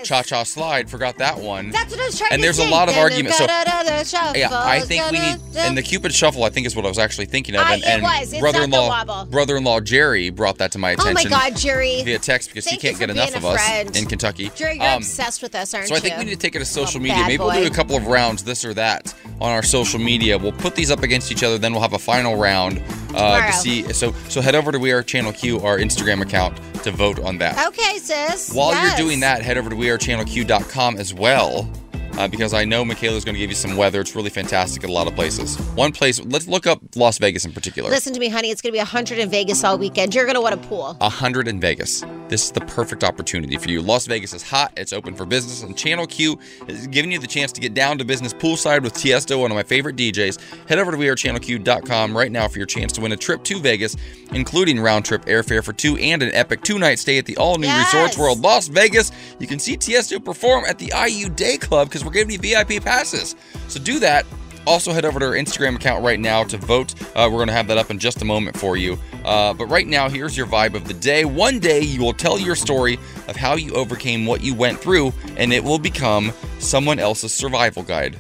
[0.10, 0.90] Cha cha slide.
[0.90, 1.70] Forgot that one.
[1.70, 4.80] That's what I was trying And to there's a lot of argument, so- Yeah, I
[4.82, 7.56] think we need, and the Cupid Shuffle, I think is what I was actually thinking
[7.56, 7.62] of.
[7.68, 11.32] And, it and brother-in-law, brother-in-law Jerry brought that to my attention.
[11.32, 12.02] Oh my God, Jerry.
[12.04, 14.52] Via text because Thank he can't get enough of us in Kentucky.
[14.56, 15.98] Jerry, you're Um, obsessed with us, aren't so you?
[15.98, 17.24] I think we need to take it to social Oh, media.
[17.28, 20.38] Maybe we'll do a couple of rounds, this or that, on our social media.
[20.38, 22.82] We'll put these up against each other, then we'll have a final round
[23.14, 23.94] uh, to see.
[23.94, 27.38] So so head over to We Are Channel Q, our Instagram account, to vote on
[27.40, 27.68] that.
[27.68, 28.52] Okay, sis.
[28.54, 28.98] While Yes.
[28.98, 31.70] you're doing that, head over to wearechannelq.com as well.
[32.18, 34.02] Uh, because I know Michaela's going to give you some weather.
[34.02, 35.58] It's really fantastic at a lot of places.
[35.76, 37.90] One place, let's look up Las Vegas in particular.
[37.90, 38.50] Listen to me, honey.
[38.50, 40.14] It's going to be 100 in Vegas all weekend.
[40.14, 40.96] You're going to want a pool.
[41.00, 42.04] 100 in Vegas.
[42.28, 43.82] This is the perfect opportunity for you.
[43.82, 47.26] Las Vegas is hot, it's open for business, and Channel Q is giving you the
[47.26, 50.68] chance to get down to business poolside with Tiesto, one of my favorite DJs.
[50.70, 53.96] Head over to wearechannelq.com right now for your chance to win a trip to Vegas,
[54.32, 57.58] including round trip airfare for two and an epic two night stay at the all
[57.58, 57.94] new Yes.
[57.94, 59.12] Resorts World Las Vegas.
[59.40, 62.84] You can see Tiesto perform at the Ayu Day Club because we're giving you VIP
[62.84, 63.36] passes.
[63.68, 64.26] So do that.
[64.68, 66.94] Also, head over to our Instagram account right now to vote.
[67.16, 69.00] Uh, we're going to have that up in just a moment for you.
[69.26, 71.26] Uh, but right now, here's your vibe of the day.
[71.26, 75.12] One day, you will tell your story of how you overcame what you went through,
[75.38, 78.18] and it will become someone else's survival guide.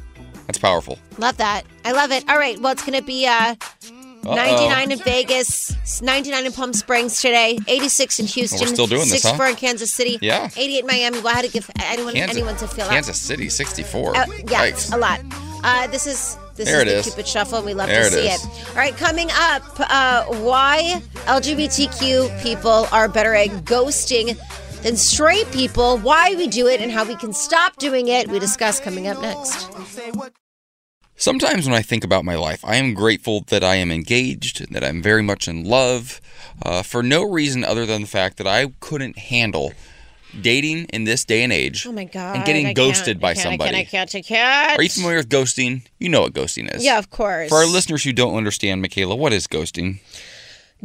[0.47, 0.97] That's powerful.
[1.19, 1.63] Love that.
[1.85, 2.27] I love it.
[2.27, 2.59] All right.
[2.59, 3.55] Well, it's going to be uh,
[4.23, 8.67] 99 in Vegas, 99 in Palm Springs today, 86 in Houston.
[8.67, 9.49] still doing this, 64 huh?
[9.51, 10.17] in Kansas City.
[10.21, 10.49] Yeah.
[10.55, 11.19] 88 in Miami.
[11.19, 12.91] Well, I had to give anyone, Kansas, anyone to feel out.
[12.91, 14.15] Kansas City, 64.
[14.15, 14.93] Uh, yeah, Yikes.
[14.93, 15.21] a lot.
[15.63, 17.05] Uh, this is this There is it the is.
[17.05, 18.45] Cupid Shuffle, and we love There to it see is.
[18.45, 18.69] it.
[18.69, 24.37] All right, coming up, uh, why LGBTQ people are better at ghosting
[24.83, 28.27] than straight people, why we do it, and how we can stop doing it.
[28.29, 29.69] We discuss coming up next.
[31.19, 34.85] Sometimes when I think about my life, I am grateful that I am engaged, that
[34.85, 36.21] I'm very much in love,
[36.63, 39.73] uh, for no reason other than the fact that I couldn't handle
[40.39, 41.85] dating in this day and age.
[41.85, 42.37] Oh my god!
[42.37, 43.75] And getting I ghosted by I somebody.
[43.75, 44.79] I can't, I can't.
[44.79, 45.81] Are you familiar with ghosting?
[45.99, 46.85] You know what ghosting is.
[46.85, 47.49] Yeah, of course.
[47.49, 49.99] For our listeners who don't understand, Michaela, what is ghosting?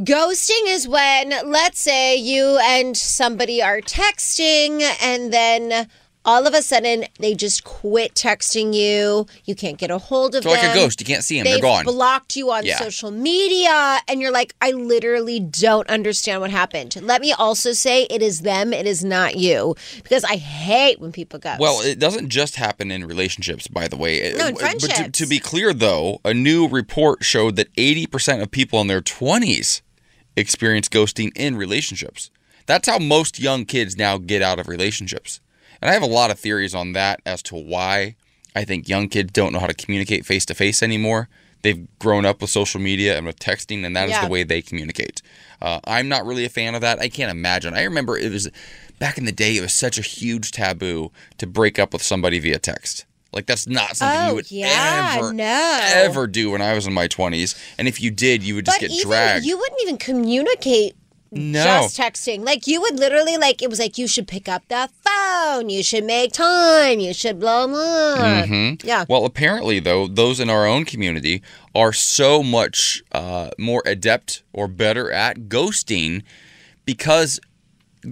[0.00, 5.88] Ghosting is when, let's say, you and somebody are texting and then
[6.24, 9.26] all of a sudden they just quit texting you.
[9.44, 10.50] You can't get a hold of them.
[10.50, 10.66] So them.
[10.66, 11.44] like a ghost, you can't see them.
[11.44, 11.84] They've They're gone.
[11.84, 12.78] blocked you on Yeah.
[12.78, 16.96] social media, and you're like, I literally don't understand what happened.
[17.02, 21.12] Let me also say, it is them, it is not you, because I hate when
[21.12, 21.60] people ghost.
[21.60, 24.32] Well, it doesn't just happen in relationships, by the way.
[24.36, 25.18] No, in But to, friendships.
[25.18, 29.82] to be clear, though, a new report showed that 80% of people in their 20s
[30.36, 32.30] experience ghosting in relationships.
[32.66, 35.40] That's how most young kids now get out of relationships.
[35.84, 38.16] And I have a lot of theories on that as to why
[38.56, 41.28] I think young kids don't know how to communicate face to face anymore.
[41.60, 44.24] They've grown up with social media and with texting, and that is Yeah.
[44.24, 45.20] the way they communicate.
[45.60, 47.00] Uh, I'm not really a fan of that.
[47.00, 47.74] I can't imagine.
[47.74, 48.48] I remember it was
[48.98, 52.38] back in the day, it was such a huge taboo to break up with somebody
[52.38, 53.04] via text.
[53.32, 55.80] Like, that's not something Oh, you would yeah, ever, no.
[55.82, 57.54] ever do when I was in my 20s.
[57.76, 59.44] And if you did, you would just but get even dragged.
[59.44, 60.94] you wouldn't even communicate
[61.34, 61.64] no.
[61.64, 62.44] just texting.
[62.44, 65.82] Like you would literally like it was like you should pick up the phone, you
[65.82, 68.16] should make time, you should blah blah.
[68.16, 68.86] Mm-hmm.
[68.86, 69.04] Yeah.
[69.08, 71.42] Well, apparently, though, those in our own community
[71.74, 76.22] are so much uh, more adept or better at ghosting
[76.84, 77.40] because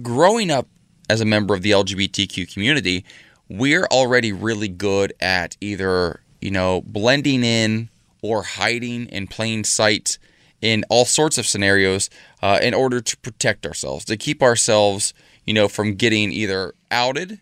[0.01, 0.67] growing up
[1.09, 3.05] as a member of the LGBTQ community,
[3.49, 7.89] we're already really good at either, you know, blending in
[8.21, 10.17] or hiding in plain sight
[10.63, 12.09] in all sorts of scenarios
[12.41, 15.13] uh, in order to protect ourselves, to keep ourselves,
[15.45, 17.41] you know, from getting either outed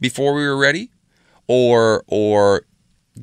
[0.00, 0.90] before we were ready
[1.46, 2.64] or or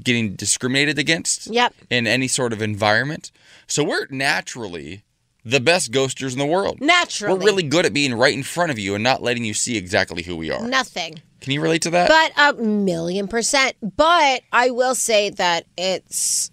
[0.03, 1.73] getting discriminated against Yep.
[1.89, 3.31] in any sort of environment.
[3.65, 5.03] So we're naturally
[5.43, 6.79] the best ghosters in the world.
[6.79, 7.33] Naturally.
[7.33, 9.77] We're really good at being right in front of you and not letting you see
[9.77, 10.61] exactly who we are.
[10.67, 11.23] Nothing.
[11.41, 12.07] Can you relate to that?
[12.07, 13.77] But a million percent.
[13.81, 16.51] But I will say that it's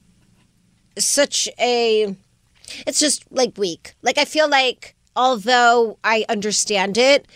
[0.96, 2.16] such a
[2.86, 3.94] it's just like weak.
[4.02, 7.26] Like I feel like although I understand it,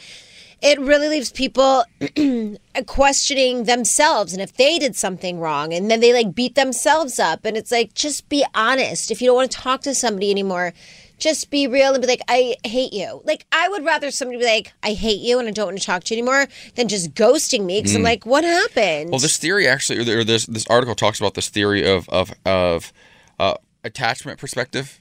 [0.63, 1.85] it really leaves people
[2.87, 7.45] questioning themselves and if they did something wrong and then they like beat themselves up
[7.45, 9.11] and it's like just be honest.
[9.11, 10.75] If you don't want to talk to somebody anymore,
[11.21, 13.21] just be real and be like, I hate you.
[13.25, 15.85] Like, I would rather somebody be like, I hate you and I don't want to
[15.85, 19.09] talk to you anymore than just ghosting me because I'm like, what happened?
[19.09, 19.11] Mm.
[19.11, 22.93] Well, this theory actually, or this this article talks about this theory of of of
[23.39, 25.01] uh, attachment perspective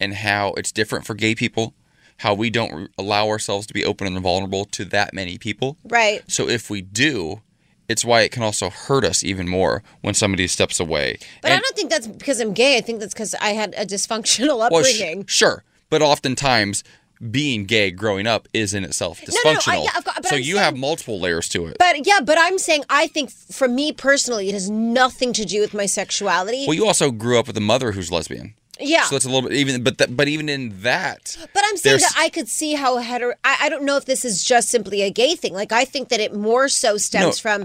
[0.00, 1.74] and how it's different for gay people,
[2.18, 5.76] how we don't allow ourselves to be open and vulnerable to that many people.
[5.84, 6.22] right.
[6.30, 7.42] So if we do,
[7.88, 11.18] it's why it can also hurt us even more when somebody steps away.
[11.42, 12.76] But I don't think that's because I'm gay.
[12.76, 15.26] I think that's because I had a dysfunctional well, sh- upbringing.
[15.26, 16.84] sure, but oftentimes
[17.30, 19.84] being gay growing up is in itself no, no, I- dysfunctional.
[19.84, 21.76] yeah, course, so I'm you have multiple layers to it.
[21.78, 25.60] but yeah, but I'm saying I think for me personally, it has nothing to do
[25.60, 26.64] with my sexuality.
[26.68, 28.54] well, you also grew up with a mother who's lesbian.
[28.80, 29.04] Yeah.
[29.04, 31.98] So that's a little bit even, but that, but even in that, But I'm saying
[31.98, 33.34] that I could see how hetero.
[33.44, 35.52] I, I don't know if this is just simply a gay thing.
[35.54, 37.32] Like I think that it more so stems No.
[37.32, 37.62] from.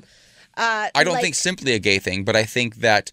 [0.55, 3.11] Uh, I don't like- think simply a gay thing, but I think that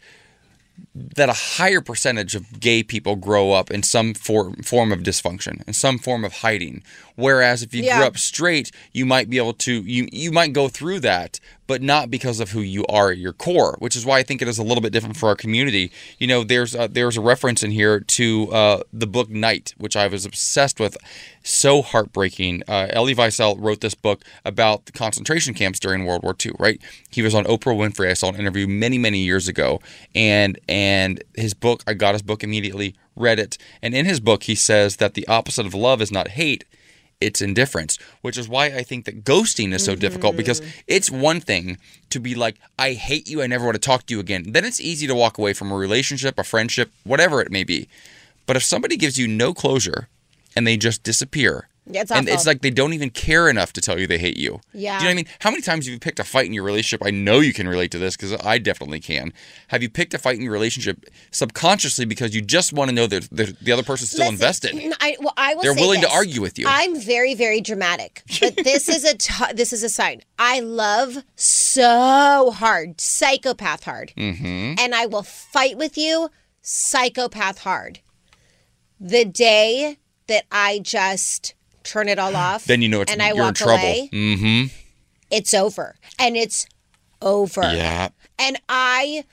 [0.95, 5.67] that a higher percentage of gay people grow up in some form form of dysfunction,
[5.67, 6.83] in some form of hiding.
[7.17, 7.99] Whereas if you Yeah.
[7.99, 11.81] grew up straight, you might be able to you you might go through that, but
[11.83, 13.77] not because of who you are at your core.
[13.79, 15.93] Which is why I think it is a little bit different for our community.
[16.19, 19.95] You know, there's a, there's a reference in here to uh, the book Night, which
[19.97, 20.97] I was obsessed with.
[21.43, 22.65] So heartbreaking.
[22.69, 26.53] Uh, Elie Wiesel wrote this book about the concentration camps during World War II.
[26.59, 26.81] Right?
[27.11, 28.11] He was on Oprah Winfrey.
[28.11, 29.81] I saw an interview many many years ago,
[30.15, 30.80] and and
[31.35, 31.83] his book.
[31.87, 35.27] I got his book immediately, read it, and in his book he says that the
[35.29, 36.65] opposite of love is not hate
[37.21, 40.81] it's indifference, which is why I think that ghosting is so difficult because mm-hmm.
[40.87, 41.77] it's one thing
[42.09, 44.53] to be like, I hate you, I never want to talk to you again.
[44.53, 47.89] Then it's easy to walk away from a relationship, a friendship, whatever it may be.
[48.47, 50.09] But if somebody gives you no closure
[50.57, 53.81] and they just disappear, Yeah, it's and it's like they don't even care enough to
[53.81, 54.61] tell you they hate you.
[54.73, 54.99] Yeah.
[54.99, 55.27] Do you know what I mean?
[55.41, 57.07] How many times have you picked a fight in your relationship?
[57.07, 59.33] I know you can relate to this because I definitely can.
[59.69, 63.07] Have you picked a fight in your relationship subconsciously because you just want to know
[63.07, 64.95] that the, the other person's still Listen, invested?
[65.01, 66.67] I, well, I will They're willing to argue with you.
[66.69, 70.23] I'm very, very dramatic, but this is a t- this is a sign.
[70.39, 74.75] I love so hard, psychopath hard, mm-hmm.
[74.79, 76.31] and I will fight with you,
[76.63, 78.01] psychopath hard.
[78.99, 81.55] The day that I just
[81.85, 83.75] turn it all off, Then you know it's and I you're walk in trouble.
[83.75, 84.67] away, mm-hmm.
[85.31, 86.67] it's over, and it's
[87.23, 87.63] over.
[87.63, 88.09] Yeah.
[88.39, 89.25] And I,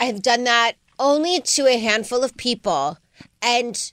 [0.00, 2.98] I have done that only to a handful of people.
[3.40, 3.92] And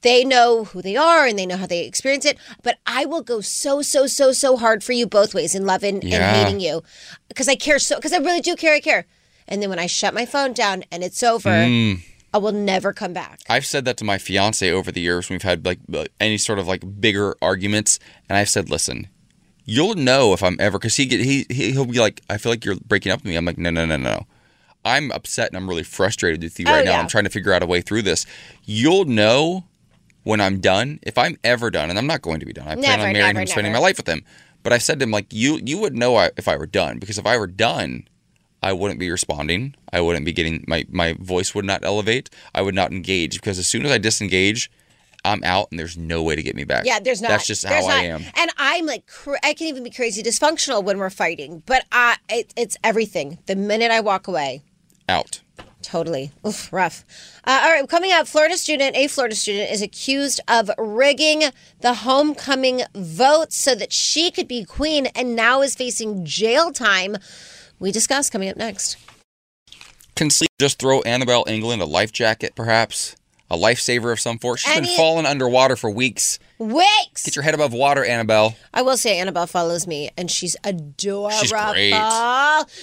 [0.00, 2.36] they know who they are and they know how they experience it.
[2.64, 6.02] But I will go so, so, so, so hard for you both ways in loving
[6.02, 6.16] Yeah.
[6.16, 6.82] and hating you
[7.28, 8.74] because I care so, because I really do care.
[8.74, 9.06] I care.
[9.46, 12.02] And then when I shut my phone down and it's over, Mm.
[12.34, 13.40] I will never come back.
[13.48, 15.78] I've said that to my fiance over the years when we've had like
[16.20, 17.98] any sort of like bigger arguments,
[18.28, 19.08] and I've said, "Listen,
[19.64, 22.52] you'll know if I'm ever," because he get he he- he'll be like, "I feel
[22.52, 24.26] like you're breaking up with me." I'm like, "No, no, no, no."
[24.84, 26.92] I'm upset and I'm really frustrated with you Oh, right now.
[26.92, 27.00] yeah.
[27.00, 28.24] I'm trying to figure out a way through this.
[28.64, 29.64] You'll know
[30.22, 32.68] when I'm done, if I'm ever done, and I'm not going to be done.
[32.68, 34.22] I plan on marrying never, him, spending my life with him.
[34.62, 36.98] But I've said to him like, you you would know I, if I were done
[36.98, 38.06] because if I were done,
[38.62, 39.74] I wouldn't be responding.
[39.92, 42.30] I wouldn't be getting my my voice would not elevate.
[42.54, 44.70] I would not engage because as soon as I disengage,
[45.24, 46.84] I'm out and there's no way to get me back.
[46.84, 47.28] Yeah, there's not.
[47.28, 48.22] That's just how I am.
[48.34, 49.08] And I'm like,
[49.42, 51.62] I can even be crazy dysfunctional when we're fighting.
[51.66, 53.38] But I, it, it's everything.
[53.46, 54.62] The minute I walk away,
[55.08, 55.40] Out.
[55.80, 56.32] Totally.
[56.46, 57.04] Oof, rough.
[57.44, 61.44] Uh, all right, coming up, Florida student, a Florida student, is accused of rigging
[61.80, 67.16] the homecoming vote so that she could be queen and now is facing jail time.
[67.78, 68.96] We discuss coming up next.
[70.14, 73.14] Can sleep just throw Annabelle England a life jacket, perhaps?
[73.50, 74.58] A lifesaver of some sort?
[74.58, 76.38] She's Any- been falling underwater for weeks.
[76.58, 77.24] Wicks!
[77.24, 78.56] Get your head above water, Annabelle.
[78.74, 81.30] I will say Annabelle follows me and she's adorable.
[81.38, 81.94] She's great.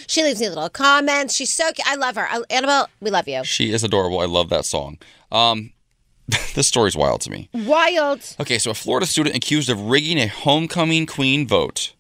[0.08, 1.36] She leaves me little comments.
[1.36, 1.88] She's so cute.
[1.88, 2.26] I love her.
[2.28, 3.44] I, Annabelle, we love you.
[3.44, 4.20] She is adorable.
[4.22, 4.98] I love that song.
[5.32, 5.74] Um,
[6.56, 7.50] this story's wild to me.
[7.54, 8.22] Wild.
[8.40, 11.94] Okay, so a Florida student accused of rigging a homecoming queen vote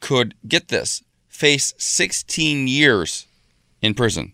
[0.00, 1.02] could, get this,
[1.32, 3.26] face 16 years
[3.80, 4.32] in prison.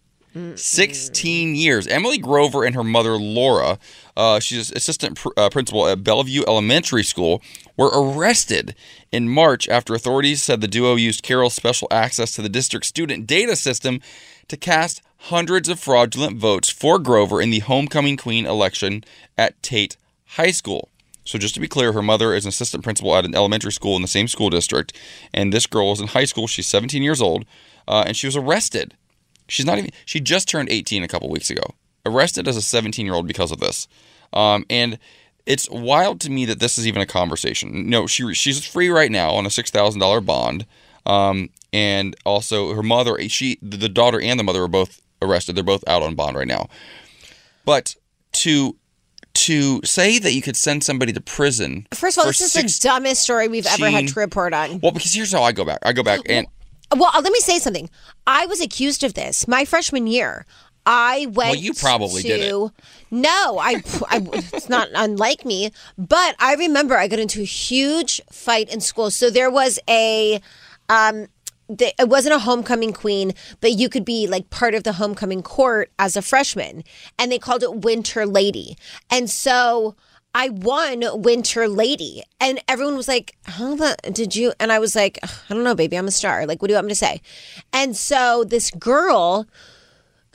[0.55, 1.89] 16 years.
[1.89, 3.79] Emily Grover and her mother, Laura,
[4.17, 7.43] uh, she's assistant pr- uh, principal at Bellevue Elementary School,
[7.77, 8.77] were arrested
[9.11, 13.27] in March after authorities said the duo used Carroll's special access to the district student
[13.27, 14.01] data system
[14.47, 19.03] to cast hundreds of fraudulent votes for Grover in the homecoming queen election
[19.37, 19.97] at Tate
[20.27, 20.89] High School.
[21.29, 23.97] So just to be clear, her mother is an assistant principal at an elementary school
[23.97, 24.95] in the same school district,
[25.35, 26.47] and this girl is in high school.
[26.47, 27.45] She's 17 years old,
[27.87, 28.95] uh, and she was arrested.
[29.47, 29.91] She's not even.
[30.07, 31.75] She just turned 18 a couple weeks ago.
[32.07, 33.87] Arrested as a 17 year old because of this,
[34.33, 34.99] um, and
[35.45, 37.91] it's wild to me that this is even a conversation.
[37.91, 40.65] No, she she's free right now on a six thousand dollar bond,
[41.05, 43.19] um, and also her mother.
[43.29, 45.57] She the daughter and the mother are both arrested.
[45.57, 46.71] They're both out on bond right now.
[47.67, 47.97] But
[48.33, 48.78] to
[49.39, 51.87] to say that you could send somebody to prison.
[51.95, 54.81] First of all, this is the dumbest story we've ever had to report on.
[54.81, 55.79] Well, because here's how I go back.
[55.83, 56.47] I go back and
[56.95, 57.89] Well, uh, let me say something.
[58.27, 60.45] I was accused of this my freshman year.
[60.87, 61.37] I went.
[61.37, 62.73] Well, you probably to, did it.
[63.11, 64.27] No, I, I.
[64.33, 69.11] It's not unlike me, but I remember I got into a huge fight in school.
[69.11, 70.41] So there was a.
[70.89, 71.27] Um,
[71.69, 75.43] the, it wasn't a homecoming queen, but you could be like part of the homecoming
[75.43, 76.83] court as a freshman,
[77.19, 78.77] and they called it Winter Lady.
[79.11, 79.95] And so
[80.35, 84.95] I won Winter Lady, and everyone was like, "How the did you?" And I was
[84.97, 85.97] like, "I don't know, baby.
[85.97, 86.47] I'm a star.
[86.47, 87.21] Like, what do you want me to say?"
[87.73, 89.47] And so this girl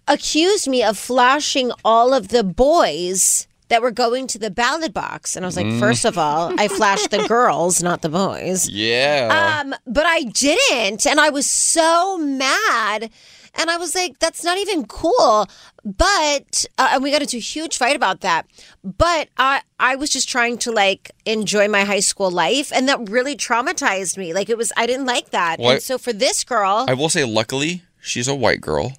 [0.07, 5.35] accused me of flashing all of the boys that were going to the ballot box,
[5.35, 9.61] and I was like, first of all, I flashed the girls, not the boys." yeah.
[9.65, 13.09] Um, but I didn't, and I was so mad.
[13.55, 15.45] And I was like, "That's not even cool."
[15.83, 18.47] But uh, and we got into a huge fight about that.
[18.83, 23.09] But I I was just trying to like enjoy my high school life, and that
[23.09, 24.33] really traumatized me.
[24.33, 25.59] Like it was, I didn't like that.
[25.59, 28.93] Well, I- and so for this girl, I will say, luckily, she's a white girl.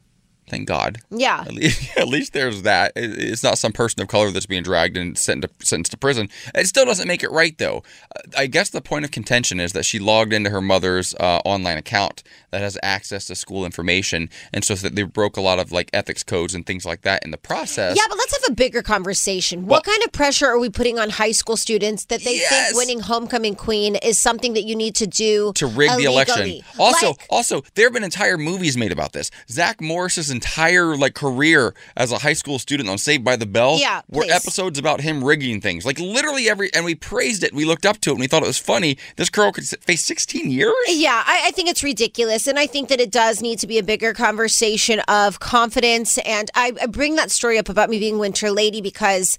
[0.55, 0.99] Thank God.
[1.11, 2.93] yeah, At least, at least there's that.
[2.95, 6.29] It's not some person of color that's being dragged and sent to, sentenced to prison.
[6.55, 7.83] It still doesn't make it right, though.
[8.15, 11.41] Uh, I guess the point of contention is that she logged into her mother's uh,
[11.45, 15.59] online account that has access to school information, and so that they broke a lot
[15.59, 17.97] of like ethics codes and things like that in the process.
[17.97, 19.67] Yeah, but let's have a bigger conversation.
[19.67, 22.67] what kind of pressure are we putting on high school students that they Yes.
[22.69, 26.61] think winning homecoming queen is something that you need to do to rig the election.
[26.79, 29.33] Also, Like- also, there have been entire movies made about this.
[29.51, 33.37] Zach Morris is Morris's entire like career as a high school student on Saved by
[33.37, 34.33] the Bell Yeah, were please.
[34.33, 35.87] episodes about him rigging things.
[35.87, 37.55] Like literally every, and we praised it.
[37.55, 38.99] We looked up to it and we thought it was funny.
[39.17, 40.75] This girl could face 16 years.
[40.89, 42.47] Yeah, I, I think it's ridiculous.
[42.47, 46.19] And I think that it does need to be a bigger conversation of confidence.
[46.19, 49.39] And I, I bring that story up about me being Winter Lady because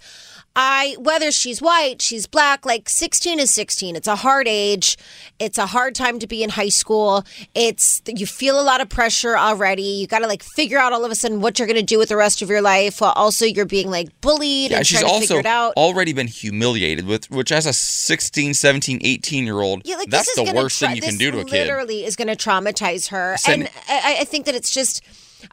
[0.55, 3.95] I, whether she's white, she's black, like 16 is 16.
[3.95, 4.97] It's a hard age.
[5.37, 7.23] It's a hard time to be in high school.
[7.53, 9.81] It's, you feel a lot of pressure already.
[9.83, 11.97] You got to like figure out all of a sudden what you're going to do
[11.97, 14.99] with the rest of your life while also you're being like bullied Yeah, and she's
[14.99, 15.73] trying to also figure it out.
[15.75, 20.33] already been humiliated with which as a 16, 17, 18 year old, Yeah, like that's
[20.35, 21.67] the worst tra- thing you can do to a kid.
[21.67, 25.01] Literally, is going to traumatize her, Send- and I, I think that it's just.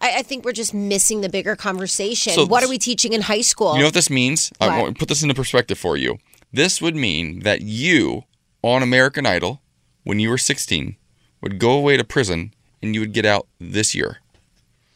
[0.00, 2.32] I, I think we're just missing the bigger conversation.
[2.32, 3.74] So- what are we teaching in high school?
[3.74, 4.52] You know what this means?
[4.60, 6.18] I want to put this into perspective for you.
[6.52, 8.24] This would mean that you,
[8.62, 9.62] on American Idol,
[10.04, 10.96] when you were 16,
[11.40, 14.18] would go away to prison and you would get out this year.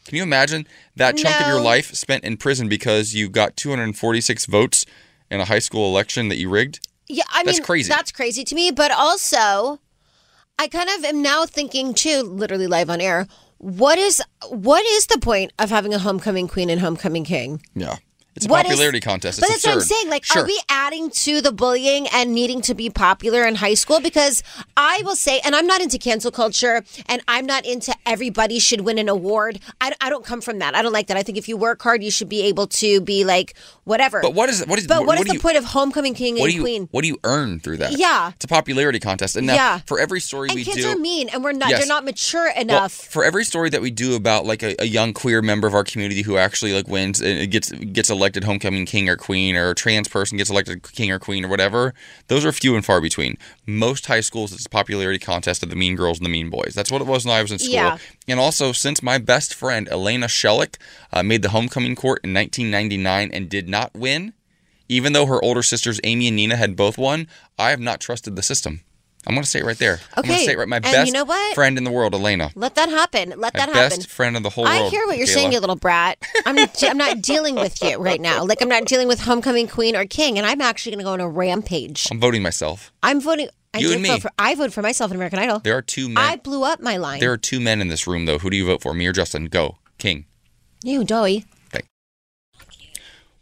[0.05, 4.45] Can you imagine that chunk of your life spent in prison because you got 246
[4.45, 4.85] votes
[5.29, 6.87] in a high school election that you rigged?
[7.07, 7.89] Yeah, I mean, That's mean, crazy.
[7.89, 8.71] That's crazy to me.
[8.71, 9.79] But also,
[10.57, 13.27] I kind of am now thinking too, literally live on air.
[13.59, 17.61] What is what is the point of having a homecoming queen and homecoming king?
[17.75, 17.97] Yeah.
[18.37, 19.39] It's a What is- popularity contest.
[19.39, 20.09] But It's that's what I'm saying.
[20.09, 20.43] Like, sure.
[20.43, 23.99] are we adding to the bullying and needing to be popular in high school?
[23.99, 24.41] Because
[24.77, 28.81] I will say, and I'm not into cancel culture, and I'm not into everybody should
[28.81, 29.59] win an award.
[29.81, 30.75] I, I don't come from that.
[30.75, 31.17] I don't like that.
[31.17, 34.21] I think if you work hard, you should be able to be like whatever.
[34.21, 36.43] But what is what is But what is the you, point of homecoming king what
[36.43, 36.87] and do you queen?
[36.91, 37.97] what do you earn through that?
[37.97, 38.31] Yeah.
[38.35, 39.35] It's a popularity contest.
[39.35, 39.79] And now Yeah.
[39.87, 41.69] for every story and we kids do are mean, and we're not.
[41.69, 41.79] Yes.
[41.79, 42.93] They're not mature Well, enough.
[42.93, 45.83] for every story that we do about like a, a young queer member of our
[45.83, 49.75] community who actually like wins and gets gets elected homecoming king or queen or a
[49.75, 51.93] trans person gets elected king or queen or whatever,
[52.27, 53.37] those are few and far between.
[53.65, 56.73] Most high schools it's a popularity contest of the mean girls and the mean boys.
[56.75, 57.73] That's what it was when I was in school.
[57.73, 57.97] Yeah.
[58.27, 60.77] And also since my best friend Elena Shellick
[61.11, 64.33] uh, made the homecoming court in 1999 and did not win,
[64.89, 68.35] even though her older sisters Amy and Nina had both won, I have not trusted
[68.35, 68.81] the system.
[69.25, 69.99] I'm going to say it right there.
[70.15, 70.67] I'm going Okay, to say it right.
[70.67, 71.55] My and best you know what?
[71.55, 72.51] friend in the world, Elena.
[72.55, 73.29] Let that happen.
[73.31, 73.73] Let My that happen.
[73.99, 74.91] best friend in the whole I world.
[74.91, 75.33] hear what you're Kayla.
[75.33, 76.17] saying, you little brat.
[76.45, 78.45] I'm I'm not dealing with you right now.
[78.45, 81.11] Like I'm not dealing with homecoming queen or king, and I'm actually going to go
[81.13, 82.07] on a rampage.
[82.11, 82.93] I'm voting myself.
[83.03, 83.49] I'm voting.
[83.73, 84.09] I You and me.
[84.09, 84.31] vote for.
[84.39, 85.59] I voted for myself in American Idol.
[85.59, 86.23] There are two men.
[86.23, 87.19] I blew up my line.
[87.19, 88.37] there are two men in this room, though.
[88.39, 88.93] Who do you vote for?
[88.93, 89.47] Me or Justin?
[89.47, 90.25] Go, King.
[90.83, 91.43] you doy.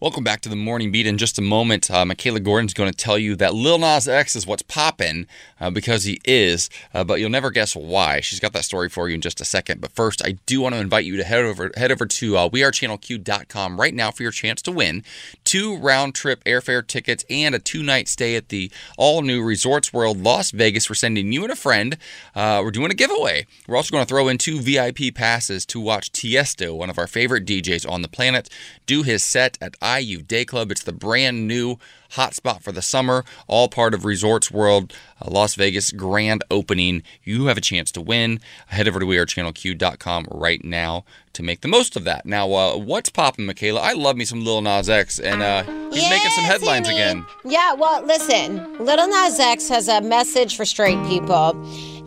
[0.02, 1.08] Welcome back to the Morning Beat.
[1.08, 4.36] In just a moment, uh, Michaela Gordon's going to tell you that Lil Nas X
[4.36, 5.26] is what's popping
[5.58, 8.20] uh, because he is, uh, but you'll never guess why.
[8.20, 9.80] She's got that story for you in just a second.
[9.80, 12.50] But first, I do want to invite you to head over head over to uh,
[12.50, 15.02] wearechannelq.com right now for your chance to win
[15.46, 19.94] two round trip airfare tickets and a two night stay at the all new Resorts
[19.94, 20.90] World Las Vegas.
[20.90, 21.98] We're sending you and a friend.
[22.36, 23.46] Uh, we're doing a giveaway.
[23.68, 27.08] We're also going to throw in two VIP passes to watch Tiesto, one of our
[27.08, 28.50] favorite DJs on the planet,
[28.86, 30.72] do his set at Ayu Day Club.
[30.72, 31.78] It's the brand new
[32.12, 37.04] hotspot for the summer, all part of Resorts World uh, Las Vegas grand opening.
[37.24, 38.40] You have a chance to win.
[38.68, 42.26] Head over to wearechannelq.com right now to make the most of that.
[42.26, 43.82] Now, uh, what's popping, Michaela?
[43.82, 47.26] I love me some Lil Nas X, and uh, he's making some headlines again.
[47.44, 51.54] Yeah, well, listen, Lil Nas X has a message for straight people.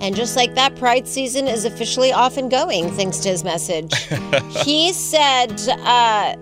[0.00, 3.92] And just like that, Pride season is officially off and going thanks to his message.
[4.64, 6.36] he said uh,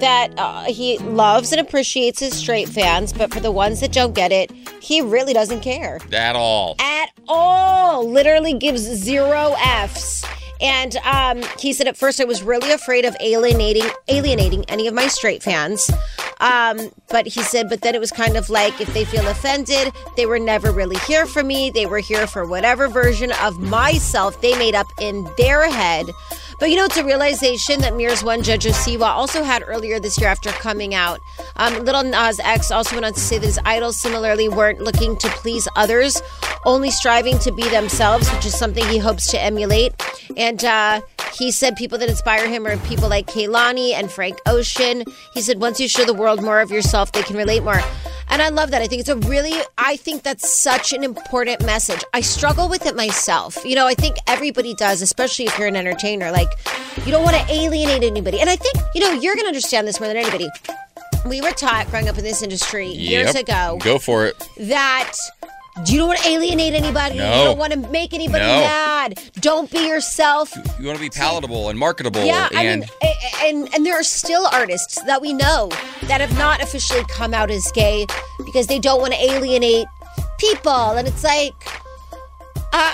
[0.00, 4.14] that uh, he loves and appreciates his straight fans, but for the ones that don't
[4.14, 6.76] get it, he really doesn't care At all.
[6.78, 8.08] at all.
[8.08, 10.24] Literally gives zero Fs.
[10.60, 14.94] And um, he said at first I was really afraid of alienating alienating any of
[14.94, 15.88] my straight fans.
[16.40, 19.92] Um, but he said, but then it was kind of like if they feel offended,
[20.16, 21.70] they were never really here for me.
[21.70, 26.06] They were here for whatever version of myself they made up in their head.
[26.58, 30.18] But you know, it's a realization that Mirror's One Judge Osiwa also had earlier this
[30.20, 31.20] year after coming out.
[31.56, 35.16] Um, Lil Nas X also went on to say that his idols similarly weren't looking
[35.18, 36.20] to please others,
[36.64, 39.94] only striving to be themselves, which is something he hopes to emulate.
[40.36, 41.00] And uh,
[41.34, 45.04] he said people that inspire him are people like Kehlani and Frank Ocean.
[45.34, 47.80] He said once you show the world more of yourself, they can relate more.
[48.30, 48.82] And I love that.
[48.82, 52.04] I think it's a really, I think that's such an important message.
[52.12, 53.56] I struggle with it myself.
[53.64, 56.30] You know, I think everybody does, especially if you're an entertainer.
[56.30, 56.48] Like,
[57.06, 58.38] you don't want to alienate anybody.
[58.40, 60.48] And I think, you know, you're going to understand this more than anybody.
[61.26, 64.36] We were taught growing up in this industry years ago Go for it.
[64.58, 65.14] that
[65.86, 67.16] you don't want to alienate anybody.
[67.18, 67.24] No.
[67.38, 68.60] You don't want to make anybody No.
[68.60, 69.20] mad.
[69.40, 70.52] Don't be yourself.
[70.78, 72.24] You want to be palatable and marketable.
[72.24, 75.68] Yeah, I and mean, a- a- and and there are still artists that we know
[76.02, 78.06] that have not officially come out as gay
[78.44, 79.86] because they don't want to alienate
[80.38, 81.54] people, and it's like,
[82.72, 82.92] uh,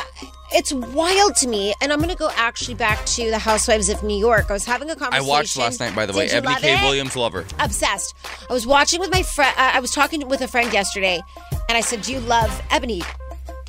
[0.54, 1.74] it's wild to me.
[1.80, 4.46] And I'm gonna go actually back to the Housewives of New York.
[4.50, 5.26] I was having a conversation.
[5.26, 6.28] I watched last night, by the way.
[6.28, 6.74] Eboni K.
[6.74, 6.82] it?
[6.82, 7.44] Williams, lover.
[7.58, 8.14] obsessed.
[8.48, 9.54] I was watching with my friend.
[9.58, 11.20] Uh, I was talking with a friend yesterday,
[11.68, 13.04] and I said, "Do you love Eboni?"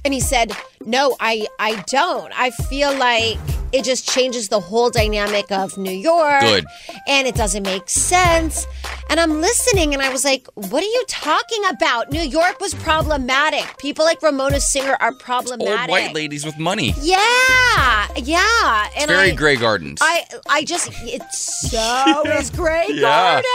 [0.06, 0.52] And he said,
[0.86, 2.32] "No, I I don't.
[2.40, 3.38] I feel like
[3.74, 6.42] it just changes the whole dynamic of New York.
[6.42, 6.66] Good.
[7.08, 8.68] And it doesn't make sense."
[9.10, 12.12] And I'm listening, and I was like, "What are you talking about?
[12.12, 13.66] New York was problematic.
[13.80, 15.90] People like Ramona Singer are Old problematic.
[15.90, 16.94] white ladies with money.
[17.02, 18.88] Yeah, yeah.
[18.98, 20.00] And Very I, Grey Gardens.
[20.04, 23.42] I I just it's so is Grey yeah.
[23.42, 23.46] Gardens.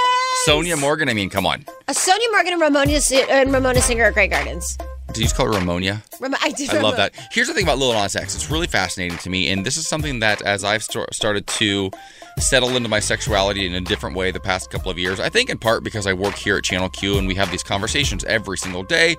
[0.47, 1.65] Sonja Morgan, I mean, come on.
[1.87, 2.99] Uh, Sonja Morgan and Ramona,
[3.31, 4.77] and Ramona Singer are Grey Gardens.
[5.13, 6.03] Did you just call it Ramonia?
[6.41, 6.71] I did.
[6.71, 7.13] I love that.
[7.33, 8.35] Here's the thing about Lil Nas X.
[8.35, 11.91] It's really fascinating to me, and this is something that as I've st- started to
[12.39, 15.19] settle into my sexuality in a different way the past couple of years.
[15.19, 17.63] I think in part because I work here at Channel Q and we have these
[17.63, 19.17] conversations every single day,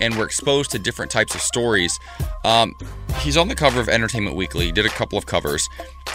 [0.00, 1.98] and we're exposed to different types of stories.
[2.44, 2.74] Um,
[3.20, 4.66] he's on the cover of Entertainment Weekly.
[4.66, 5.68] He did a couple of covers,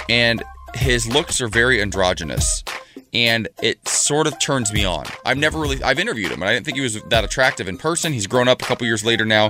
[0.08, 0.44] and
[0.76, 2.64] his looks are very androgynous.
[3.14, 5.06] And it sort of turns me on.
[5.26, 7.78] I've never really, I've interviewed him, and I didn't think he was that attractive in
[7.78, 8.14] person.
[8.14, 9.50] He's grown up a couple years later now.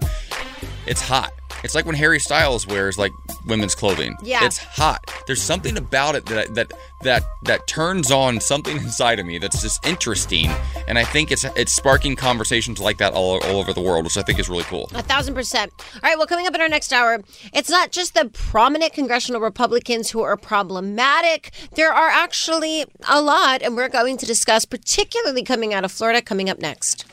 [0.85, 1.31] It's hot.
[1.65, 3.11] It's like when Harry Styles wears like
[3.47, 4.15] women's clothing.
[4.21, 4.45] Yeah.
[4.45, 5.11] It's hot.
[5.25, 9.63] There's something about it that that that that turns on something inside of me that's
[9.63, 10.51] just interesting,
[10.87, 14.15] and I think it's it's sparking conversations like that all, all over the world, which
[14.15, 14.91] I think is really cool.
[14.93, 15.73] A thousand percent.
[15.95, 19.41] All right, well, coming up in our next hour, it's not just the prominent congressional
[19.41, 21.51] Republicans who are problematic.
[21.73, 26.21] There are actually a lot, and we're going to discuss, particularly coming out of Florida,
[26.21, 27.05] coming up next.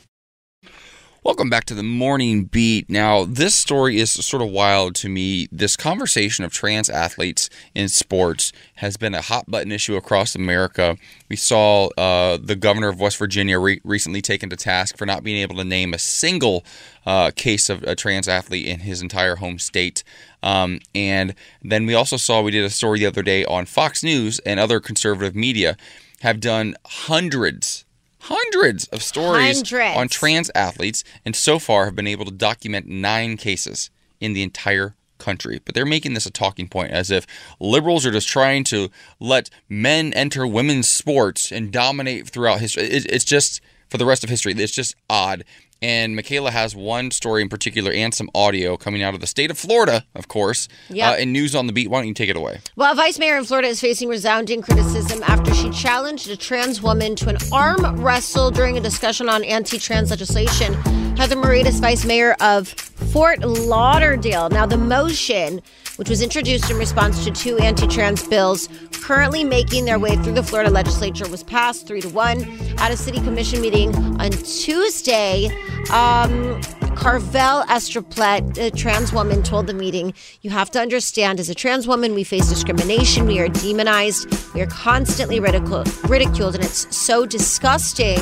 [1.25, 2.91] Welcome back to the morning beat.
[2.91, 5.47] Now, this story is sort of wild to me.
[5.53, 10.97] This conversation of trans athletes in sports has been a hot button issue across America.
[11.29, 15.23] We saw uh, the governor of West Virginia re- recently taken to task for not
[15.23, 16.65] being able to name a single
[17.07, 20.03] uh, case of a trans athlete in his entire home state.
[20.43, 24.03] Um, and then we also saw we did a story the other day on Fox
[24.03, 25.77] News and other conservative media
[26.23, 27.85] have done hundreds
[28.23, 29.97] hundreds of stories Hundreds.
[29.97, 34.43] on trans athletes and so far have been able to document nine cases in the
[34.43, 35.61] entire country.
[35.65, 37.27] But they're making this a talking point as if
[37.61, 42.85] liberals are just trying to let men enter women's sports and dominate throughout history.
[42.85, 44.53] It's just for the rest of history.
[44.53, 45.45] It's just odd.
[45.83, 49.51] And Michaela has one story in particular and some audio coming out of the state
[49.51, 51.13] of Florida, of course, Yep.
[51.13, 51.89] uh, and news on the beat.
[51.91, 52.61] Why don't you take it away?
[52.77, 56.81] Well, a vice mayor in Florida is facing resounding criticism after she challenged a trans
[56.81, 60.75] woman to an arm wrestle during a discussion on anti trans legislation.
[61.17, 64.49] Heather Moraitis, vice mayor of Fort Lauderdale.
[64.49, 65.61] Now, the motion,
[65.97, 68.69] which was introduced in response to two anti trans bills
[69.03, 72.45] currently making their way through the Florida legislature, was passed three to one
[72.83, 75.47] at a city commission meeting on Tuesday.
[75.93, 76.61] Um,
[76.97, 81.87] Carvel Estriplet, a trans woman, told the meeting, You have to understand, as a trans
[81.87, 83.27] woman, we face discrimination.
[83.27, 84.27] We are demonized.
[84.53, 88.19] We are constantly ridicul- ridiculed, and it's so disgusting.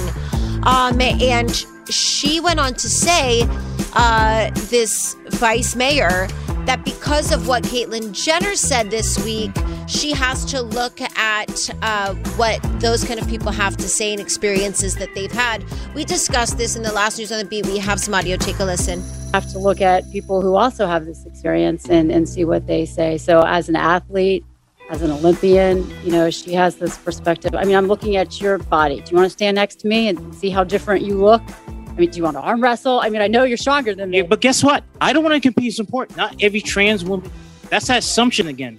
[0.64, 3.48] Um, and she went on to say,
[3.94, 6.28] uh, this vice mayor,
[6.66, 9.52] that because of what Caitlyn Jenner said this week,
[9.90, 14.20] she has to look at uh, what those kind of people have to say and
[14.20, 15.64] experiences that they've had.
[15.94, 17.66] We discussed this in the last news on the beat.
[17.66, 18.36] We have some audio.
[18.36, 19.02] Take a listen.
[19.34, 22.86] have to look at people who also have this experience and, and see what they
[22.86, 23.18] say.
[23.18, 24.44] So, as an athlete,
[24.90, 27.54] as an Olympian, you know, she has this perspective.
[27.54, 29.00] I mean, I'm looking at your body.
[29.00, 31.42] Do you want to stand next to me and see how different you look?
[31.66, 33.00] I mean, do you want to arm wrestle?
[33.00, 34.18] I mean, I know you're stronger than me.
[34.18, 34.84] Yeah, but guess what?
[35.00, 36.16] I don't want to compete in support.
[36.16, 37.30] Not every trans woman.
[37.68, 38.78] That's that assumption again.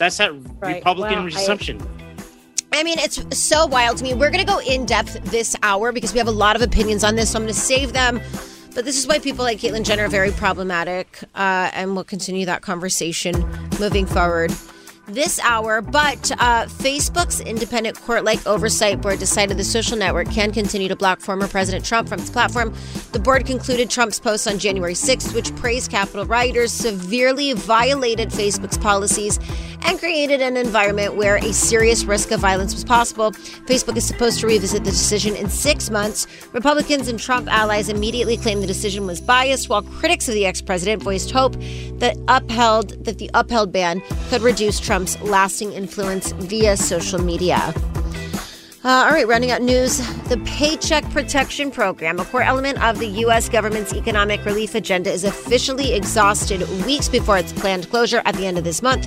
[0.00, 0.76] That's that Right.
[0.76, 1.78] Republican Well, I- assumption.
[2.72, 4.14] I mean, it's so wild to me.
[4.14, 7.04] We're going to go in depth this hour because we have a lot of opinions
[7.04, 8.18] on this, so I'm going to save them.
[8.74, 12.46] But this is why people like Caitlyn Jenner are very problematic, uh, and we'll continue
[12.46, 13.44] that conversation
[13.78, 14.52] moving forward
[15.14, 15.80] this hour.
[15.80, 20.96] But uh, Facebook's independent court like oversight board decided the social network can continue to
[20.96, 22.74] block former President Trump from its platform.
[23.12, 28.78] The board concluded Trump's post on January 6th, which praised Capitol rioters, severely violated Facebook's
[28.78, 29.38] policies
[29.82, 33.32] and created an environment where a serious risk of violence was possible.
[33.32, 36.26] Facebook is supposed to revisit the decision in six months.
[36.52, 41.02] Republicans and Trump allies immediately claimed the decision was biased, while critics of the ex-president
[41.02, 41.54] voiced hope
[41.94, 47.72] that upheld that the upheld ban could reduce Trump's lasting influence via social media.
[48.82, 49.98] Uh, all right, rounding out news.
[50.28, 53.48] The Paycheck Protection Program, a core element of the U.S.
[53.48, 58.56] government's economic relief agenda, is officially exhausted weeks before its planned closure at the end
[58.56, 59.06] of this month.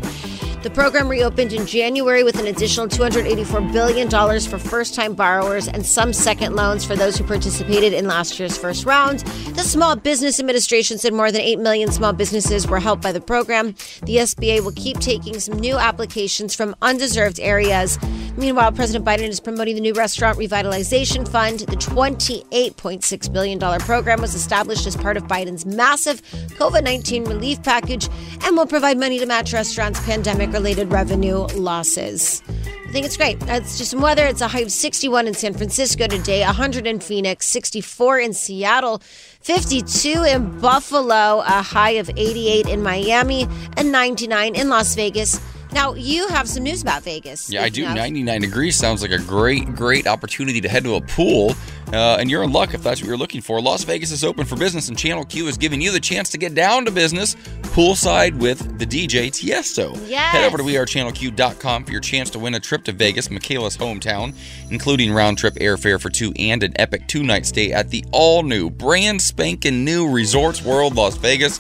[0.64, 5.86] The program reopened in January with an additional $284 billion for first time borrowers and
[5.86, 9.20] some second loans for those who participated in last year's first round.
[9.56, 13.20] The Small Business Administration said more than 8 million small businesses were helped by the
[13.20, 13.76] program.
[14.04, 18.00] The SBA will keep taking some new applications from undeserved areas.
[18.38, 21.60] Meanwhile, President Biden is promoting the new Restaurant Revitalization Fund.
[21.60, 26.22] The $28.6 billion program was established as part of Biden's massive
[26.58, 28.08] COVID 19 relief package
[28.46, 32.42] and will provide money to match restaurants' pandemic related revenue losses.
[32.88, 33.38] I think it's great.
[33.48, 34.26] It's just some weather.
[34.26, 39.02] It's a high of 61 in San Francisco today, 100 in Phoenix, 64 in Seattle,
[39.42, 43.48] 52 in Buffalo, a high of 88 in Miami,
[43.78, 45.42] and 99 in Las Vegas.
[45.74, 47.50] Now, you have some news about Vegas.
[47.50, 47.82] Yeah, I do.
[47.82, 51.56] speaking 99 degrees sounds like a great, great opportunity to head to a pool.
[51.94, 53.62] Uh, and you're in luck if that's what you're looking for.
[53.62, 56.38] Las Vegas is open for business, and Channel Q is giving you the chance to
[56.38, 57.36] get down to business
[57.74, 59.96] poolside with the DJ Tiesto.
[60.08, 60.34] Yes.
[60.34, 64.34] Head over to wearechannelq.com for your chance to win a trip to Vegas, Michaela's hometown,
[64.72, 68.44] including round trip airfare for two and an epic two night stay at the all
[68.44, 71.60] new, brand spanking new Resorts World Las Vegas.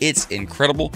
[0.00, 0.92] It's incredible.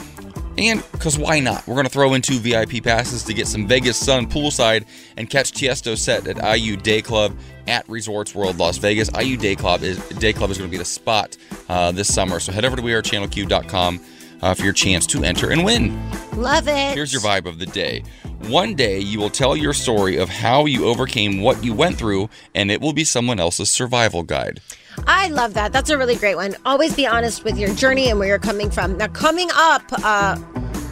[0.59, 1.66] And because why not?
[1.68, 4.86] We're going to throw in two VIP passes to get some Vegas sun poolside
[5.16, 7.38] and catch Tiesto set at Ayu Day Club
[7.68, 9.09] at Resorts World Las Vegas.
[9.11, 11.36] Ayu Day Club is Day Club is going to be the spot
[11.68, 12.40] uh, this summer.
[12.40, 14.00] So head over to wearechannelq.com
[14.42, 16.11] uh, for your chance to enter and win.
[16.32, 16.94] Love it.
[16.94, 18.02] Here's your vibe of the day.
[18.48, 22.30] One day you will tell your story of how you overcame what you went through,
[22.54, 24.61] and it will be someone else's survival guide.
[25.07, 25.72] I love that.
[25.72, 26.57] That's a really great one.
[26.64, 28.96] Always be honest with your journey and where you're coming from.
[28.96, 30.38] Now, coming up, uh,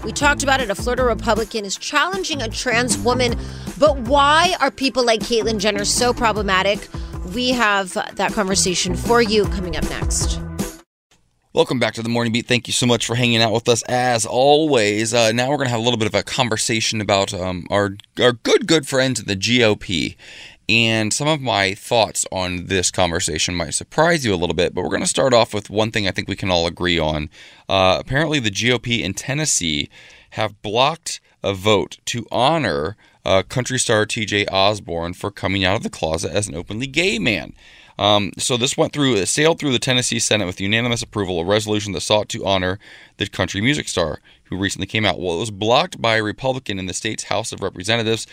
[0.04, 0.70] we talked about it.
[0.70, 3.38] A Florida Republican is challenging a trans woman,
[3.78, 6.88] but why are people like Caitlyn Jenner so problematic?
[7.34, 10.40] We have that conversation for you coming up next.
[11.56, 12.46] Welcome back to the Morning Beat.
[12.46, 15.14] Thank you so much for hanging out with us as always.
[15.14, 17.96] Uh, now we're going to have a little bit of a conversation about um, our
[18.20, 20.16] our good good friends in the GOP.
[20.68, 24.82] And some of my thoughts on this conversation might surprise you a little bit, but
[24.82, 27.30] we're going to start off with one thing I think we can all agree on.
[27.68, 29.88] Uh, apparently, the GOP in Tennessee
[30.30, 35.82] have blocked a vote to honor uh, country star TJ Osborne for coming out of
[35.82, 37.54] the closet as an openly gay man.
[37.98, 41.44] Um, so this went through, it sailed through the Tennessee Senate with unanimous approval, a
[41.44, 42.78] resolution that sought to honor
[43.16, 45.18] the country music star who recently came out.
[45.18, 48.26] Well, it was blocked by a Republican in the state's House of Representatives.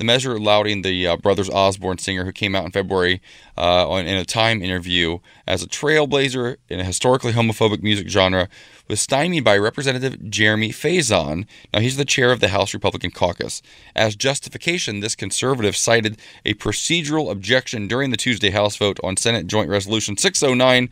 [0.00, 3.20] The measure lauding the uh, Brothers Osborne singer who came out in February
[3.58, 8.48] uh, on, in a Time interview as a trailblazer in a historically homophobic music genre
[8.88, 11.46] was stymied by Representative Jeremy Faison.
[11.74, 13.60] Now, he's the chair of the House Republican caucus.
[13.94, 19.48] As justification, this conservative cited a procedural objection during the Tuesday House vote on Senate
[19.48, 20.88] Joint Resolution 609,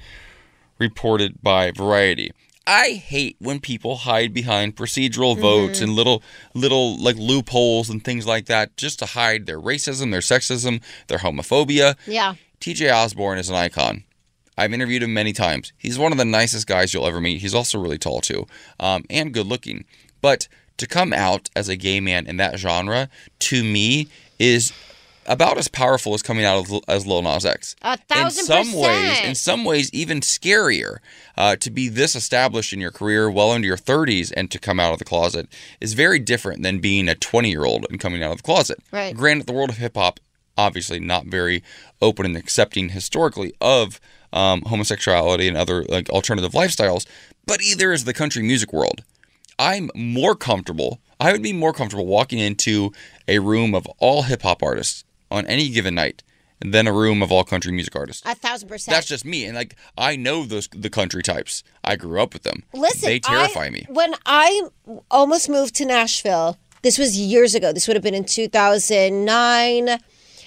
[0.78, 2.30] reported by Variety.
[2.68, 8.26] I hate when people hide behind procedural votes and little little like loopholes and things
[8.26, 11.96] like that just to hide their racism, their sexism, their homophobia.
[12.06, 12.34] Yeah.
[12.60, 14.04] TJ Osborne is an icon.
[14.58, 15.72] I've interviewed him many times.
[15.78, 17.40] He's one of the nicest guys you'll ever meet.
[17.40, 18.46] He's also really tall too,
[18.78, 19.86] um, and good looking.
[20.20, 20.46] But
[20.76, 23.08] to come out as a gay man in that genre,
[23.38, 24.08] to me,
[24.38, 24.74] is
[25.28, 27.76] about as powerful as coming out as, as Lil Nas X.
[27.82, 30.98] A thousand in some ways, in some ways, even scarier.
[31.36, 34.80] Uh, to be this established in your career, well into your 30s, and to come
[34.80, 35.48] out of the closet
[35.80, 38.78] is very different than being a 20 year old and coming out of the closet.
[38.90, 39.14] Right.
[39.14, 40.18] Granted, the world of hip hop
[40.56, 41.62] obviously not very
[42.02, 44.00] open and accepting historically of
[44.32, 47.06] um, homosexuality and other like alternative lifestyles,
[47.46, 49.02] but either is the country music world.
[49.58, 51.00] I'm more comfortable.
[51.20, 52.92] I would be more comfortable walking into
[53.26, 56.22] a room of all hip hop artists on any given night
[56.60, 58.22] than a room of all country music artists.
[58.26, 58.94] A thousand percent.
[58.94, 61.62] That's just me, and like I know those the country types.
[61.84, 62.64] I grew up with them.
[62.74, 63.86] Listen, they terrify I- me.
[63.88, 64.68] When I
[65.10, 67.72] almost moved to Nashville, this was years ago.
[67.72, 69.98] This would have been in 2009.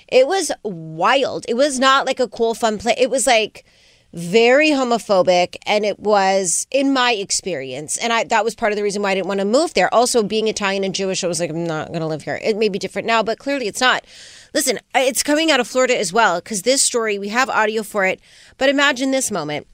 [0.10, 1.46] It was wild.
[1.48, 2.96] It was not like a cool, fun place.
[2.98, 3.66] It was like
[4.14, 8.84] very homophobic, and it was in my experience, and I that was part of the
[8.84, 9.94] reason why I didn't want to move there.
[9.94, 12.38] Also, being Italian and Jewish, I was like, I'm not going to live here.
[12.44, 14.04] It may be different now, but clearly it's not.
[14.54, 18.06] Listen, it's coming out of Florida as well because this story we have audio for
[18.06, 18.20] it.
[18.58, 19.68] But imagine this moment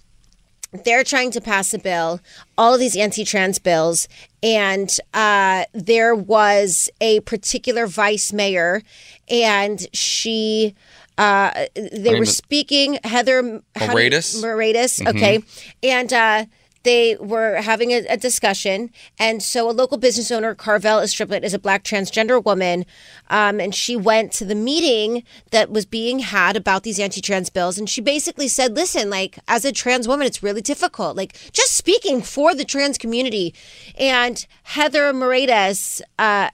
[0.83, 2.19] they're trying to pass a bill,
[2.57, 4.07] all of these anti-trans bills,
[4.43, 8.81] and uh, there was a particular vice mayor,
[9.29, 10.75] and she.
[11.17, 14.43] Uh, they were speaking Heather how do you- Moraitis?
[14.43, 15.17] Moraitis, Mm-hmm.
[15.17, 15.43] okay,
[15.81, 16.45] and uh,
[16.87, 21.53] they were having a, a discussion, and so a local business owner, Carvel Estriplet, is
[21.53, 22.85] a black transgender woman,
[23.29, 27.77] um, and she went to the meeting that was being had about these anti-trans bills,
[27.77, 31.75] and she basically said, "Listen, like as a trans woman, it's really difficult, like just
[31.75, 33.53] speaking for the trans community."
[33.97, 36.49] And Heather Moraitis uh,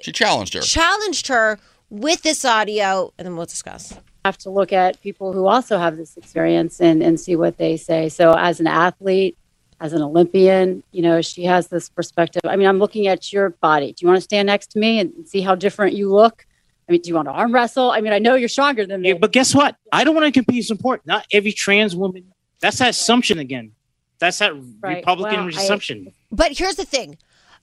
[0.00, 0.60] She challenged her.
[0.60, 3.94] challenged her with this audio, and then we'll discuss.
[4.26, 7.76] Have to look at people who also have this experience and, and see what they
[7.76, 8.08] say.
[8.08, 9.36] So, as an athlete,
[9.80, 12.40] as an Olympian, you know, she has this perspective.
[12.44, 13.92] I mean, I'm looking at your body.
[13.92, 16.46] Do you want to stand next to me and see how different you look?
[16.88, 17.90] I mean, do you want to arm wrestle?
[17.90, 19.08] I mean, I know you're stronger than me.
[19.08, 19.76] Yeah, but guess what?
[19.92, 21.02] I don't want to compete in support.
[21.04, 22.24] Not every trans woman.
[22.60, 23.72] That's that assumption again.
[24.18, 24.96] That's that Right.
[24.98, 26.12] Republican Well, I- assumption.
[26.32, 27.18] But here's the thing.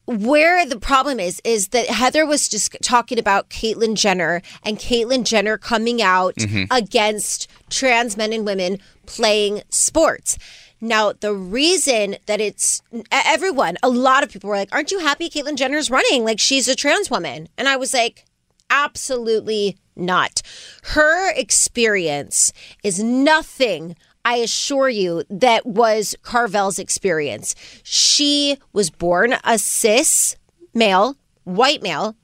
[0.06, 5.24] Where the problem is, is that Heather was just talking about Caitlyn Jenner and Caitlyn
[5.24, 6.66] Jenner coming out mm-hmm.
[6.72, 10.38] against trans men and women playing sports.
[10.82, 15.30] Now, the reason that it's everyone, a lot of people were like, Aren't you happy
[15.30, 16.26] Caitlyn Jenner's running?
[16.26, 17.47] Like, she's a trans woman.
[17.58, 18.26] And I was like,
[18.70, 20.41] Absolutely not.
[20.84, 22.51] Her experience
[22.84, 23.95] is nothing.
[24.26, 27.55] I assure you, that was Carvel's experience.
[27.84, 30.38] She was born a cis
[30.74, 32.15] male, white male,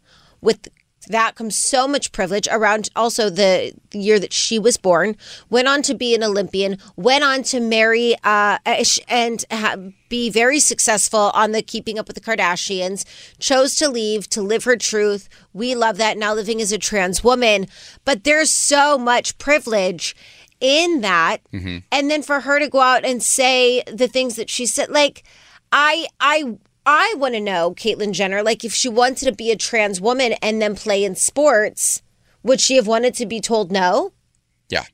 [0.41, 0.69] with
[1.07, 5.15] that comes so much privilege around also the year that she was born
[5.49, 8.59] went on to be an olympian went on to marry uh,
[9.07, 9.45] and
[10.09, 13.05] be very successful on the keeping up with the kardashians
[13.39, 15.29] chose to leave to live her truth.
[15.53, 16.17] We love that.
[16.17, 17.67] Now living as a trans woman.
[18.05, 20.15] But there's so much privilege
[20.60, 21.78] in that mm-hmm.
[21.91, 25.24] and then for her to go out and say the things that she said like
[25.72, 26.57] i i
[26.91, 30.34] I want to know, Caitlyn Jenner, like if she wanted to be a trans woman
[30.41, 32.01] and then play in sports,
[32.41, 34.12] would she have wanted to be told no?
[34.70, 34.86] Yeah.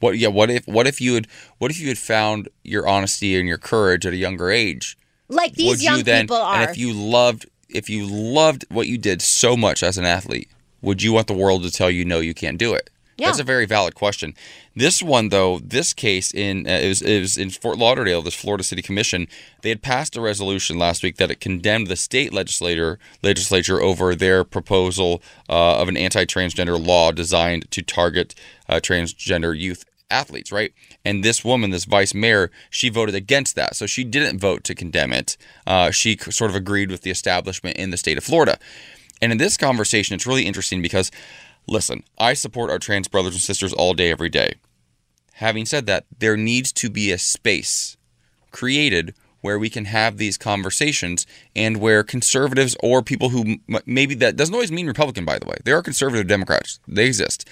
[0.00, 0.18] What?
[0.18, 0.28] Yeah.
[0.28, 0.66] What if?
[0.66, 1.28] What if you had?
[1.58, 4.98] What if you had found your honesty and your courage at a younger age?
[5.28, 6.24] Like these would young you then?
[6.24, 6.54] people are.
[6.56, 10.50] And if you loved, if you loved what you did so much as an athlete,
[10.82, 12.90] would you want the world to tell you no, you can't do it?
[13.20, 13.28] Yeah.
[13.28, 14.34] That's a very valid question.
[14.74, 18.34] This one, though, this case in uh, it, was, it was in Fort Lauderdale, this
[18.34, 19.26] Florida City Commission,
[19.62, 24.14] they had passed a resolution last week that it condemned the state legislator legislature over
[24.14, 28.34] their proposal uh, of an anti-transgender law designed to target
[28.68, 30.72] uh, transgender youth athletes, right?
[31.04, 33.76] And this woman, this vice mayor, she voted against that.
[33.76, 35.36] So she didn't vote to condemn it.
[35.66, 38.58] Uh, she sort of agreed with the establishment in the state of Florida.
[39.22, 41.10] And in this conversation, it's really interesting because,
[41.70, 44.54] listen, I support our trans brothers and sisters all day, every day.
[45.34, 47.96] Having said that, there needs to be a space
[48.50, 53.56] created where we can have these conversations and where conservatives or people who
[53.86, 57.48] maybe that doesn't always mean Republican, by the way, there are conservative Democrats, they exist,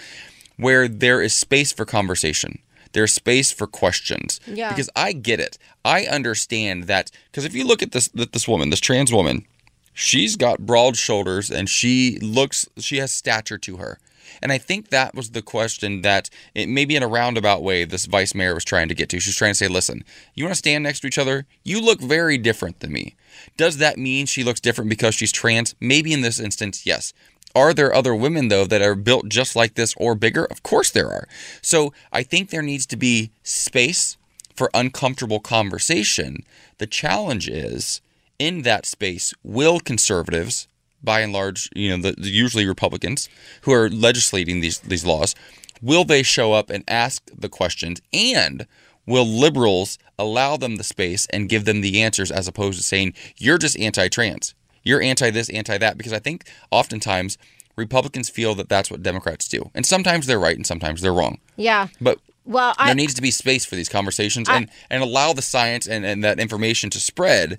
[0.59, 2.59] where there is space for conversation.
[2.93, 4.41] There's space for questions.
[4.47, 4.71] Yeah.
[4.71, 5.57] Because I get it.
[5.85, 7.11] I understand that.
[7.31, 9.47] Because if you look at this, this woman, this trans woman,
[9.93, 13.99] she's got broad shoulders and she looks she has stature to her
[14.43, 18.07] and i think that was the question that it maybe in a roundabout way this
[18.07, 19.21] vice mayor was trying to get to.
[19.21, 21.47] She's trying to say listen you want to stand next to each other?
[21.65, 23.17] You look very different than me.
[23.57, 25.75] Does that mean she looks different because she's trans?
[25.81, 27.13] Maybe in this instance yes.
[27.55, 30.45] Are there other women though that are built just like this or bigger?
[30.45, 31.29] Of course there are.
[31.63, 34.17] So i think there needs to be space
[34.55, 36.45] for uncomfortable conversation.
[36.79, 38.01] The challenge is
[38.39, 40.69] in that space will conservatives
[41.03, 43.29] by and large you know the, the usually republicans
[43.63, 45.35] who are legislating these these laws
[45.83, 48.01] will they show up and ask the questions?
[48.13, 48.67] And
[49.07, 53.15] will liberals allow them the space and give them the answers as opposed to saying
[53.37, 54.55] you're just anti-trans.
[54.83, 55.97] You're anti this anti that.
[55.97, 57.39] Because i think oftentimes
[57.77, 59.71] republicans feel that that's what democrats do.
[59.75, 61.39] And sometimes they're right and sometimes they're wrong.
[61.57, 61.89] Yeah.
[62.01, 65.43] but Well, I there needs to be space for these conversations and, and allow the
[65.43, 67.59] science and, and that information to spread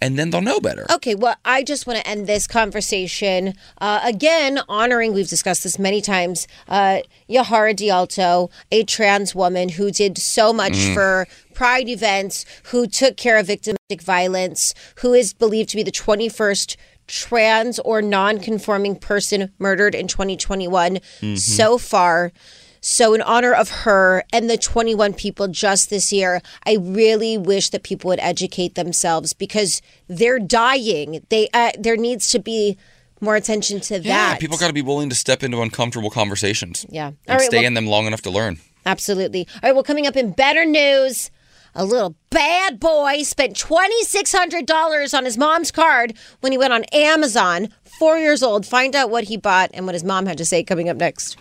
[0.00, 0.86] and then they'll know better.
[0.90, 5.78] Okay, well, I just want to end this conversation uh, again, honoring, we've discussed this
[5.78, 12.44] many times, uh, Jahaira DeAlto, a trans woman who did so much for pride events,
[12.64, 16.76] who took care of victimtic violence, who is believed to be the 21st
[17.06, 20.98] trans or non conforming person murdered in 2021
[21.36, 22.32] so far.
[22.80, 27.70] So, in honor of her and the 21 people just this year, I really wish
[27.70, 31.24] that people would educate themselves because they're dying.
[31.28, 32.76] They uh, there needs to be
[33.20, 34.40] more attention to yeah that.
[34.40, 37.08] people got to be willing to step into uncomfortable conversations Yeah.
[37.08, 39.46] And right, stay well- in them long enough to learn Absolutely.
[39.54, 39.74] All right.
[39.74, 41.30] Well, coming up in better news.
[41.74, 47.68] A little bad boy spent $2,600 on his mom's card when he went on Amazon.
[47.98, 48.64] Four years old.
[48.66, 51.36] Find out what he bought and what his mom had to say coming up next.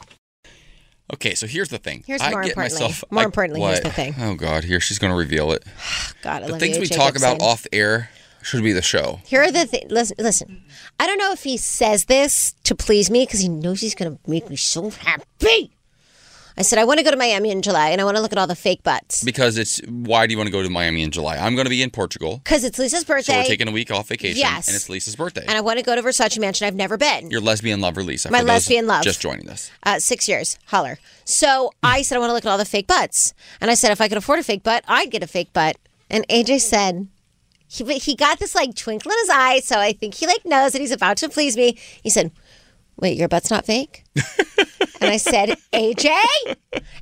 [1.13, 3.81] Okay so here's the thing Here's I more get importantly- myself more I- importantly, here's
[3.81, 4.15] the thing.
[4.19, 5.63] oh god here she's going to reveal it
[6.21, 8.09] God, the things we talk about off air
[8.43, 9.91] should be the show Here are the things.
[9.91, 10.63] Listen, listen.
[10.99, 14.15] I don't know if he says this to please me because he knows he's going
[14.15, 15.71] to make me so happy.
[16.59, 18.31] I said, I want to go to Miami in July and I want to look
[18.31, 19.23] at all the fake butts.
[19.23, 21.69] because it's why do you want to go to Miami in July I'm going to
[21.69, 23.33] be in Portugal Because it's Lisa's birthday.
[23.33, 24.67] so we're taking a week off vacation Yes.
[24.67, 26.65] and it's Lisa's birthday and I want to go to Versace Mansion.
[26.67, 27.29] I've never been.
[27.29, 29.03] your lesbian lover Lisa My lesbian love.
[29.03, 30.97] just joining us Uh, six years, holler.
[31.25, 33.33] So I said, I want to look at all the fake butts.
[33.61, 35.75] And I said, if I could afford a fake butt, I'd get a fake butt.
[36.09, 37.07] And AJ said,
[37.67, 39.59] he, he got this like twinkle in his eye.
[39.59, 41.77] So I think he like knows that he's about to please me.
[42.01, 42.31] He said,
[42.97, 44.03] wait, your butt's not fake?
[45.01, 46.17] and I said, AJ,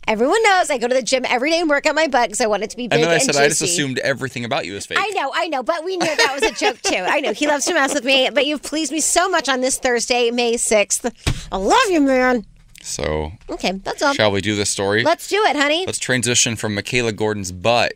[0.08, 2.42] everyone knows I go to the gym every day and work out my butt because
[2.42, 4.46] I want it to be big and then I and said I just assumed everything
[4.46, 6.82] about you was fake I know, I know, but we knew that was a joke
[6.82, 6.96] too.
[6.98, 9.62] I know he loves to mess with me, but you've pleased me so much on
[9.62, 11.48] this Thursday, May 6th.
[11.52, 12.46] I love you, man.
[12.82, 14.14] so Okay, that's all.
[14.14, 15.86] shall we do this story Let's do it, honey.
[15.86, 17.94] Let's transition from Michaela Gordon's butt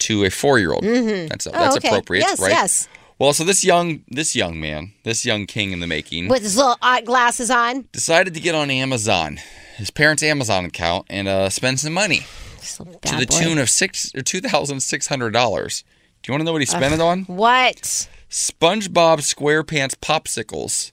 [0.00, 0.82] to a four-year-old.
[0.82, 1.28] Mm-hmm.
[1.28, 1.88] That's that's Oh, okay.
[1.88, 2.50] appropriate, Yes, right?
[2.50, 2.88] yes.
[3.24, 6.58] Well, so this young this young man, this young king in the making, With his
[6.58, 7.88] little uh, glasses on.
[7.90, 9.40] decided to get on Amazon,
[9.78, 12.26] his parents' Amazon account, and uh, spend some money
[12.60, 12.84] to
[13.16, 13.38] the boy.
[13.40, 15.84] tune of six or two thousand six hundred dollars.
[16.22, 17.22] Do you want to know what he spent it on?
[17.22, 18.08] What?
[18.28, 20.92] SpongeBob SquarePants popsicles.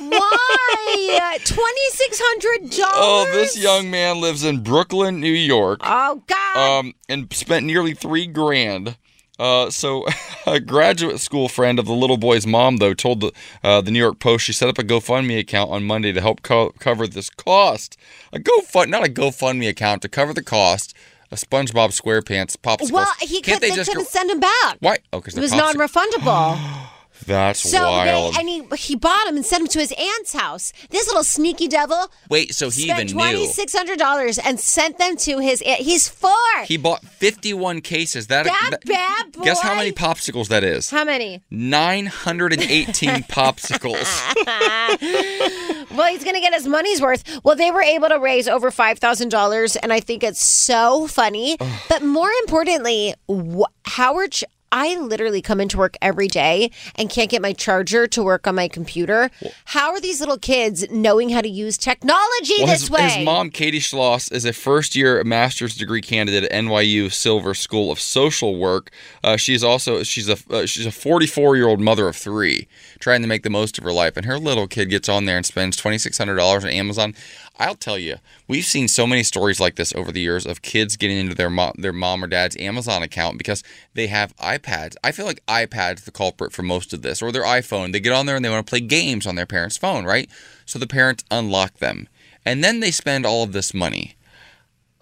[0.00, 1.38] Why?
[1.46, 2.92] Twenty six hundred dollars.
[2.94, 5.80] Oh, this young man lives in Brooklyn, New York.
[5.82, 6.78] Oh God.
[6.80, 8.98] um, and spent nearly three grand.
[9.38, 10.06] Uh, so,
[10.46, 13.98] a graduate school friend of the little boy's mom, though, told the uh, the New
[13.98, 17.30] York Post she set up a GoFundMe account on Monday to help co- cover this
[17.30, 17.96] cost.
[18.32, 20.94] A GoFund, not a GoFundMe account to cover the cost
[21.30, 22.92] of SpongeBob SquarePants popsicles.
[22.92, 23.70] well, he Can't could.
[23.70, 24.76] They, just couldn't go- send him back.
[24.80, 24.98] Why?
[25.12, 26.88] Oh, because It was non-refundable.
[27.26, 28.34] That's so wild.
[28.34, 30.72] they and he he bought him and sent him to his aunt's house.
[30.90, 33.46] This little sneaky devil Wait, so he spent even twenty knew.
[33.46, 35.80] six hundred dollars and sent them to his aunt.
[35.80, 36.30] He's four.
[36.64, 38.26] He bought 51 cases.
[38.28, 39.44] That, that bad boy.
[39.44, 40.90] Guess how many popsicles that is?
[40.90, 41.42] How many?
[41.50, 44.08] 918 popsicles.
[45.92, 47.22] Well, he's going to get his money's worth.
[47.44, 51.58] Well, they were able to raise over $5,000, and I think it's so funny.
[51.90, 57.30] but more importantly, wh- Howard, Ch- I literally come into work every day and can't
[57.30, 59.30] get my charger to work on my computer.
[59.66, 63.02] How are these little kids knowing how to use technology Well, this his, way?
[63.10, 67.92] his mom, Katie Schloss, is a first year master's degree candidate at NYU Silver School
[67.92, 68.90] of Social Work.
[69.22, 72.66] Uh, she's also she's a uh, she's a 44 year old mother of three,
[73.02, 74.16] trying to make the most of her life.
[74.16, 77.14] And her little kid gets on there and spends twenty six hundred dollars on Amazon.
[77.58, 78.16] I'll tell you,
[78.48, 81.50] we've seen so many stories like this over the years of kids getting into their
[81.50, 84.94] mom, their mom or dad's Amazon account because they have iPads.
[85.04, 87.92] I feel like iPad's the culprit for most of this, or their iPhone.
[87.92, 90.30] They get on there and they want to play games on their parents' phone, right?
[90.64, 92.08] So the parents unlock them,
[92.46, 94.16] and then they spend all of this money.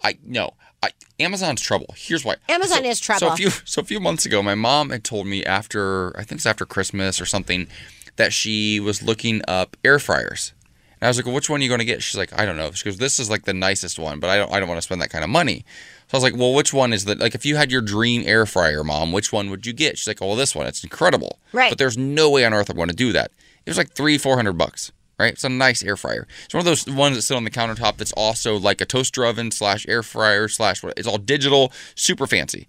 [0.03, 0.55] I no.
[0.83, 1.93] I, Amazon's trouble.
[1.95, 2.35] Here's why.
[2.49, 3.19] Amazon So- is trouble.
[3.19, 6.23] So a few so a few months ago, my mom had told me after I
[6.23, 7.67] think it's after Christmas or something
[8.15, 10.53] that she was looking up air fryers.
[10.99, 12.03] And I was like, well, which one are you going to get?
[12.03, 12.69] She's like, I don't know.
[12.71, 14.83] She goes, this is like the nicest one, but I don't I don't want to
[14.83, 15.65] spend that kind of money.
[16.07, 18.23] So I was like, well, which one is the like if you had your dream
[18.25, 19.97] air fryer, mom, which one would you get?
[19.97, 20.67] She's like, oh, well, this one.
[20.67, 21.39] It's incredible.
[21.53, 21.71] Right.
[21.71, 23.31] But there's no way on earth I'm going to do that.
[23.65, 24.91] It was like three, four hundred bucks.
[25.21, 25.33] Right.
[25.33, 26.27] It's a nice air fryer.
[26.45, 29.23] It's one of those ones that sit on the countertop that's also like a toaster
[29.23, 30.83] oven slash air fryer slash.
[30.97, 32.67] It's all digital, super fancy.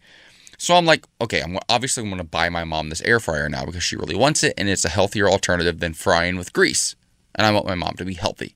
[0.59, 3.65] So I'm like, okay, I'm obviously going to buy my mom this air fryer now
[3.65, 6.95] because she really wants it, and it's a healthier alternative than frying with grease.
[7.35, 8.55] And I want my mom to be healthy.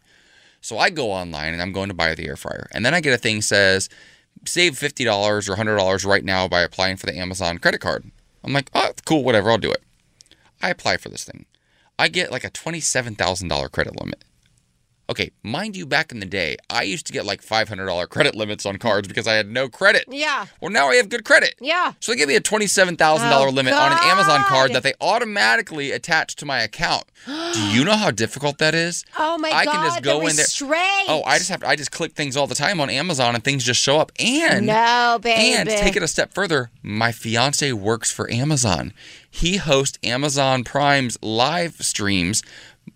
[0.61, 3.01] So I go online and I'm going to buy the air fryer, and then I
[3.01, 3.88] get a thing says
[4.44, 8.11] save fifty dollars or hundred dollars right now by applying for the Amazon credit card.
[8.44, 9.82] I'm like, oh, cool, whatever, I'll do it.
[10.61, 11.47] I apply for this thing.
[11.99, 14.22] I get like a twenty-seven thousand dollar credit limit.
[15.09, 18.07] Okay, mind you, back in the day, I used to get like five hundred dollar
[18.09, 20.04] credit limits on cards because I had no credit.
[20.09, 20.46] yeah.
[20.61, 21.54] Well, now I have good credit.
[21.61, 21.92] Yeah.
[22.00, 24.82] So they give me a twenty-seven thousand dollar Oh, limit on an Amazon card that
[24.82, 27.04] they automatically attach to my account.
[27.26, 29.04] Do you know how difficult that is?
[29.18, 29.70] Oh my I God.
[29.74, 30.46] I can just go the in there.
[31.09, 31.68] Oh, I just have to.
[31.68, 34.11] I just click things all the time on Amazon, and things just show up.
[34.18, 35.54] And No, baby.
[35.54, 38.92] and take it a step further, my fiance works for Amazon.
[39.30, 42.42] He hosts Amazon Prime's live streams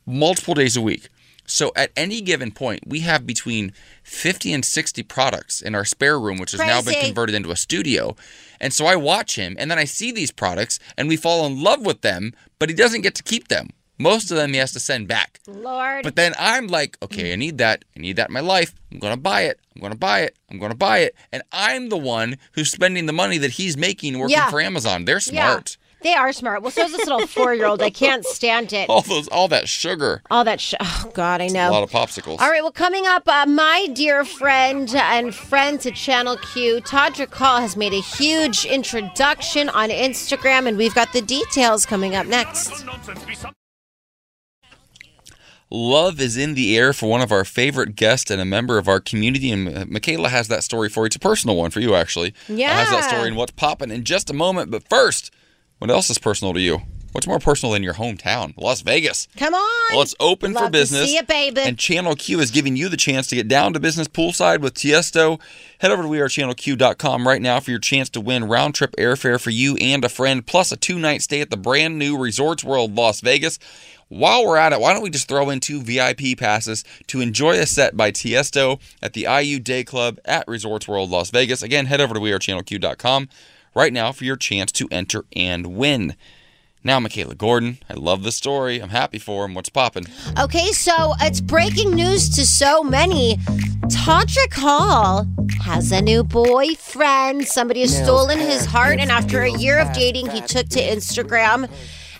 [0.06, 1.08] multiple days a week.
[1.50, 3.72] So at any given point, we have between
[4.04, 7.56] 50 and 60 products in our spare room, which has now been converted into a
[7.56, 8.16] studio.
[8.60, 11.62] And so I watch him, and then I see these products, and we fall in
[11.62, 13.70] love with them, but he doesn't get to keep them.
[13.98, 15.40] Most of them he has to send back.
[15.46, 16.04] Lord.
[16.04, 17.84] But then I'm like, okay, I need that.
[17.94, 18.74] I need that in my life.
[18.90, 19.60] I'm going to buy it.
[19.74, 20.36] I'm going to buy it.
[20.50, 21.14] I'm going to buy it.
[21.32, 24.48] And I'm the one who's spending the money that he's making working Yeah.
[24.48, 25.04] for Amazon.
[25.04, 25.60] They're yeah.
[26.02, 26.62] They are smart.
[26.62, 27.82] Well, so is this little four year old.
[27.82, 28.88] I can't stand it.
[28.88, 30.22] All those, all that sugar.
[30.30, 31.68] All that sh- Oh, God, I know.
[31.68, 32.40] A lot of popsicles.
[32.40, 37.34] All right, well, coming up, uh, my dear friend and friend to Channel Q, Todrick
[37.34, 42.26] Hall, has made a huge introduction on Instagram, and we've got the details coming up
[42.26, 42.84] next.
[45.72, 48.88] Love is in the air for one of our favorite guests and a member of
[48.88, 49.52] our community.
[49.52, 51.06] And uh, Michaela has that story for you.
[51.06, 52.34] It's a personal one for you, actually.
[52.48, 52.72] Yeah.
[52.72, 54.72] Uh, has that story and what's popping in just a moment.
[54.72, 55.30] But first,
[55.80, 56.82] what else is personal to you?
[57.12, 59.26] What's more personal than your hometown, Las Vegas?
[59.36, 59.86] Come on.
[59.90, 61.10] Well, it's open Love for business.
[61.10, 61.62] See it, baby.
[61.62, 64.74] And Channel Q is giving you the chance to get down to business poolside with
[64.74, 65.40] Tiesto.
[65.78, 69.50] Head over to wearechannelq.com right now for your chance to win round trip airfare for
[69.50, 72.94] you and a friend, plus a two night stay at the brand new Resorts World
[72.94, 73.58] Las Vegas.
[74.08, 77.58] While we're at it, why don't we just throw in two VIP passes to enjoy
[77.58, 81.62] a set by Tiesto at the Ayu Day Club at Resorts World Las Vegas?
[81.62, 83.28] Again, head over to wearechannelq.com
[83.74, 86.14] right now for your chance to enter and win.
[86.82, 88.80] Now, Michaela Gordon, I love the story.
[88.80, 89.52] I'm happy for him.
[89.52, 90.06] What's popping?
[90.38, 93.36] Okay, so it's breaking news to so many.
[93.88, 95.26] Todrick Hall
[95.62, 97.46] has a new boyfriend.
[97.46, 101.68] Somebody has stolen his heart, and after a year of dating, he took to Instagram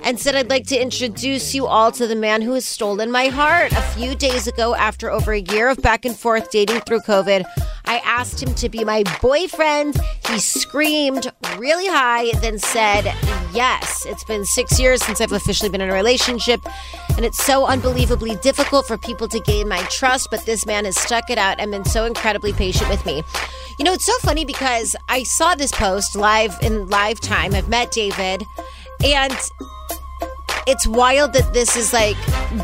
[0.03, 3.27] and said, I'd like to introduce you all to the man who has stolen my
[3.27, 3.73] heart.
[3.73, 7.45] A few days ago, after over a year of back and forth dating through COVID,
[7.87, 9.97] I asked him to be my boyfriend.
[10.29, 13.05] He screamed really high, then said,
[13.53, 14.07] Yes.
[14.07, 16.61] It's been six years since I've officially been in a relationship,
[17.17, 20.99] and it's so unbelievably difficult for people to gain my trust, but this man has
[20.99, 23.23] stuck it out and been so incredibly patient with me.
[23.79, 27.55] You know, it's so funny because I saw this post live in live time.
[27.55, 28.45] I've met David,
[29.05, 29.33] and
[30.67, 32.17] it's wild that this is like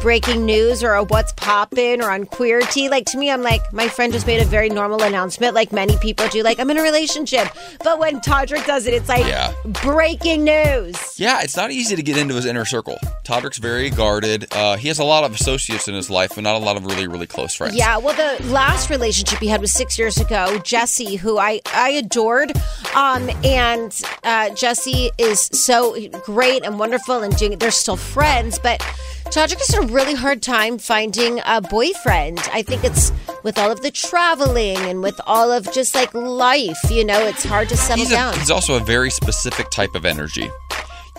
[0.03, 2.91] breaking news or a what's poppin' or on Queerty.
[2.91, 5.97] Like to me, I'm like, my friend just made a very normal announcement, like many
[5.99, 7.49] people do, like I'm in a relationship.
[7.85, 9.53] But when Todrick does it, it's like Yeah.
[9.83, 10.97] breaking news.
[11.19, 12.99] Yeah, it's not easy to get into his inner circle.
[13.25, 14.47] Todrick's very guarded.
[14.55, 16.85] Uh, he has a lot of associates in his life, but not a lot of
[16.87, 17.75] really, really close friends.
[17.77, 20.59] Yeah, well, the last relationship he had was six years ago.
[20.59, 22.53] Jesse, who I I adored,
[22.95, 27.59] um, and uh, Jesse is so great and wonderful and doing.
[27.59, 28.81] They're still friends, but
[29.27, 32.41] Todrick has a really hard time finding a boyfriend.
[32.53, 33.13] I think it's
[33.45, 36.91] with all of the traveling and with all of just like life.
[36.91, 38.37] You know, it's hard to settle He's, a, down.
[38.41, 40.51] he's also a very specific type of energy.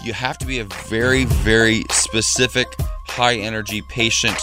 [0.03, 2.67] You have to be a very, very specific,
[3.05, 4.37] high energy, patient,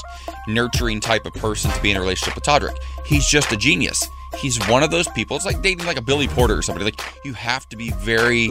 [0.48, 2.78] nurturing type of person to be in a relationship with Todrick.
[3.04, 4.08] He's just a genius.
[4.38, 5.36] He's one of those people.
[5.36, 6.86] It's like dating like a Billy Porter or somebody.
[6.86, 8.50] Like you have to be very,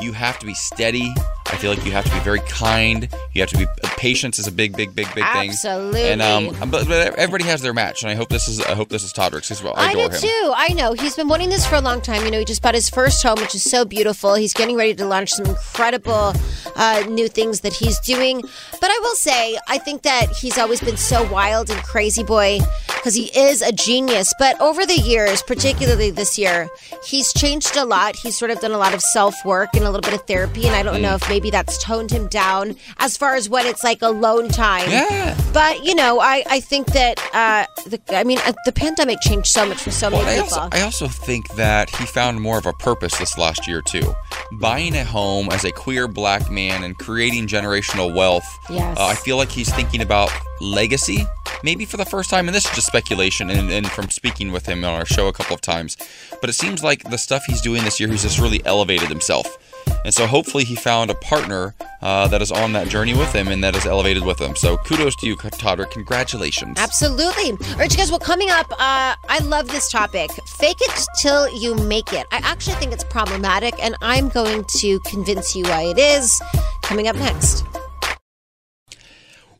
[0.00, 1.12] you have to be steady.
[1.46, 3.08] I feel like you have to be very kind.
[3.32, 3.66] You have to be
[3.96, 5.50] patience is a big, big, big, big thing.
[5.50, 6.02] Absolutely.
[6.02, 8.88] And um, but, but everybody has their match, and I hope this is I hope
[8.88, 9.74] this is Todrick's as well.
[9.76, 10.20] I, I adore do him.
[10.22, 10.52] too.
[10.54, 10.94] I know.
[10.94, 12.24] He's been wanting this for a long time.
[12.24, 14.34] You know, he just bought his first home, which is so beautiful.
[14.34, 16.32] He's getting ready to launch some incredible
[16.76, 18.40] uh, new things that he's doing.
[18.40, 22.60] But I will say, I think that he's always been so wild and crazy boy
[22.88, 24.32] because he is a genius.
[24.38, 26.68] But over the years, particularly this year,
[27.04, 28.16] he's changed a lot.
[28.16, 30.66] He's sort of done a lot of self work and a little bit of therapy.
[30.66, 33.84] And I don't know if maybe that's toned him down as far as when it's
[33.84, 34.90] like alone time.
[34.90, 35.38] Yeah.
[35.52, 39.48] But you know, I I think that uh, the I mean uh, the pandemic changed
[39.48, 40.58] so much for so many I people.
[40.58, 44.14] also, I also think that he found more of a purpose this last year too.
[44.60, 48.44] Buying a home as a queer black man and creating generational wealth.
[48.70, 48.98] Yes.
[48.98, 50.30] Uh, I feel like he's thinking about
[50.64, 51.26] legacy,
[51.62, 52.48] maybe for the first time.
[52.48, 55.32] And this is just speculation and, and from speaking with him on our show a
[55.32, 55.96] couple of times.
[56.40, 59.58] But it seems like the stuff he's doing this year, he's just really elevated himself.
[60.04, 63.48] And so hopefully he found a partner uh, that is on that journey with him
[63.48, 64.54] and that is elevated with him.
[64.56, 65.90] So kudos to you, Todrick.
[65.90, 66.78] Congratulations.
[66.78, 67.52] Absolutely.
[67.52, 68.10] All right, you guys.
[68.10, 70.30] Well, coming up, uh, I love this topic.
[70.58, 72.26] Fake it till you make it.
[72.32, 76.40] I actually think it's problematic, and I'm going to convince you why it is.
[76.82, 77.64] Coming up next.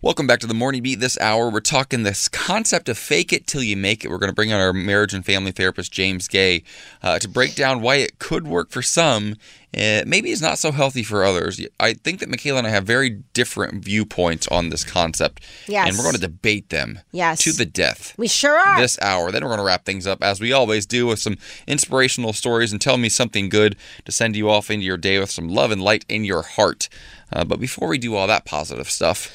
[0.05, 1.01] Welcome back to the Morning Beat.
[1.01, 4.11] This hour, we're talking this concept of fake it till you make it.
[4.11, 6.63] We're going to bring on our marriage and family therapist, James Gay,
[7.03, 9.37] uh, to break down why it could work for some,
[9.75, 11.59] uh, maybe it's not so healthy for others.
[11.81, 15.43] I think that Michaela and I have very different viewpoints on this concept.
[15.67, 15.89] Yes.
[15.89, 17.43] And we're going to debate them Yes.
[17.45, 18.79] to the death We sure are.
[18.79, 19.33] this hour.
[19.33, 22.73] Then we're going to wrap things up as we always do with some inspirational stories
[22.73, 23.75] and tell me something good
[24.05, 26.91] to send you off into your day with some love and light in your heart.
[27.33, 29.33] Uh, but before we do all that positive stuff,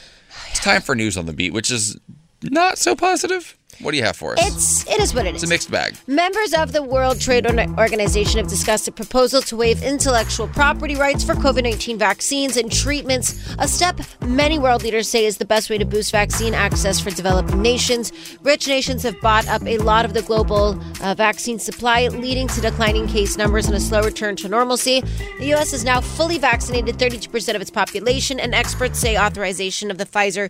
[0.49, 1.99] it's time for news on the beat, which is
[2.41, 3.57] not so positive.
[3.81, 4.45] What do you have for us?
[4.45, 5.43] It's it is what it is.
[5.43, 5.95] It's a mixed bag.
[6.07, 11.23] Members of the World Trade Organization have discussed a proposal to waive intellectual property rights
[11.23, 15.69] for COVID 19 vaccines and treatments, a step many world leaders say is the best
[15.69, 18.11] way to boost vaccine access for developing nations.
[18.41, 22.61] Rich nations have bought up a lot of the global uh, vaccine supply, leading to
[22.61, 25.01] declining case numbers and a slow return to normalcy.
[25.39, 25.71] The U.S.
[25.71, 30.49] has now fully vaccinated 32% of its population, and experts say authorization of the Pfizer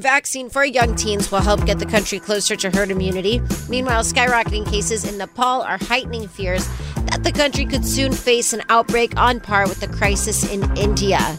[0.00, 3.40] vaccine for young teens will help get the country closer to herd immunity.
[3.68, 6.66] Meanwhile, skyrocketing cases in Nepal are heightening fears
[7.06, 11.38] that the country could soon face an outbreak on par with the crisis in India.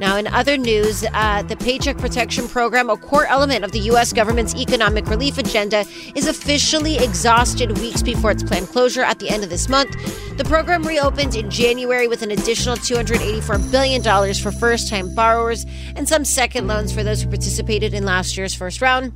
[0.00, 4.14] Now, in other news, uh, the Paycheck Protection Program, a core element of the U.S.
[4.14, 5.84] government's economic relief agenda,
[6.16, 9.90] is officially exhausted weeks before its planned closure at the end of this month.
[10.38, 16.08] The program reopened in January with an additional $284 billion for first time borrowers and
[16.08, 19.12] some second loans for those who participated in last year's first round.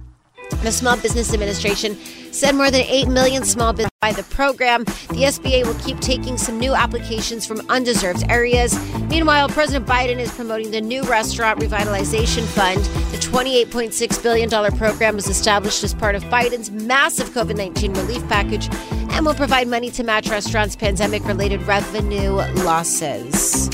[0.63, 1.97] The Small Business Administration
[2.33, 4.85] said more than 8 million small businesses by the program.
[4.85, 8.79] The SBA will keep taking some new applications from undeserved areas.
[9.09, 12.85] Meanwhile, President Biden is promoting the new Restaurant Revitalization Fund.
[13.13, 18.69] The $28.6 billion program was established as part of Biden's massive COVID 19 relief package
[19.11, 22.33] and will provide money to match restaurants' pandemic related revenue
[22.65, 23.71] losses.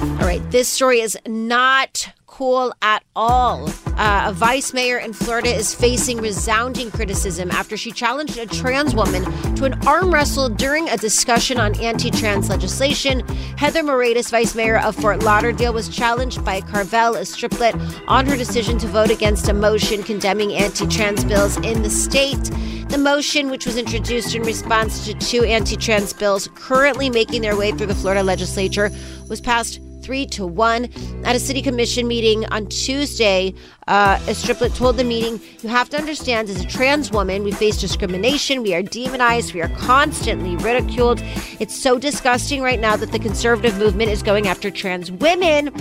[0.00, 3.66] All right, this story is not cool at all.
[3.96, 8.94] Uh, a vice mayor in Florida is facing resounding criticism after she challenged a trans
[8.94, 13.26] woman to an arm wrestle during a discussion on anti trans legislation.
[13.56, 17.74] Heather Moraitis, vice mayor of Fort Lauderdale, was challenged by Carvel, Estriplet,
[18.06, 22.50] on her decision to vote against a motion condemning anti trans bills in the state.
[22.90, 27.56] The motion, which was introduced in response to two anti trans bills currently making their
[27.56, 28.90] way through the Florida legislature,
[29.30, 30.88] was passed three to one.
[31.24, 33.52] At a city commission meeting on Tuesday,
[33.88, 37.80] uh, Estriplet told the meeting, You have to understand, as a trans woman, we face
[37.80, 41.20] discrimination, we are demonized, we are constantly ridiculed.
[41.58, 45.74] It's so disgusting right now that the conservative movement is going after trans women.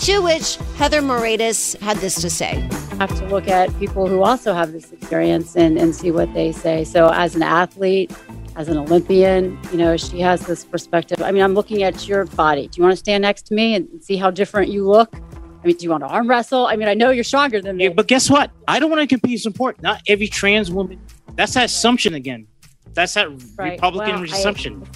[0.00, 2.68] To which Heather Moraitis had this to say.
[2.98, 6.50] have to look at people who also have this experience and, and see what they
[6.50, 6.82] say.
[6.82, 8.10] So, as an athlete,
[8.56, 11.22] as an Olympian, you know, she has this perspective.
[11.22, 12.68] I mean, I'm looking at your body.
[12.68, 15.14] Do you want to stand next to me and see how different you look?
[15.14, 16.66] I mean, do you want to arm wrestle?
[16.66, 17.84] I mean, I know you're stronger than me.
[17.84, 18.50] Yeah, but guess what?
[18.68, 19.80] I don't want to compete in support.
[19.80, 21.00] Not every trans woman.
[21.34, 22.46] That's that assumption again.
[22.94, 23.72] That's that Right.
[23.72, 24.86] Republican Well, I- assumption.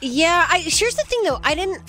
[0.00, 1.40] Yeah, I here's the thing though.
[1.42, 1.80] I didn't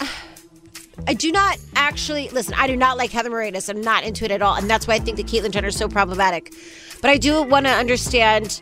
[1.08, 3.70] I do not actually listen, I do not like Heather Moraitis.
[3.70, 4.56] I'm not into it at all.
[4.56, 6.54] And that's why I think that Caitlyn Jenner is so problematic.
[7.02, 8.62] But I do want to understand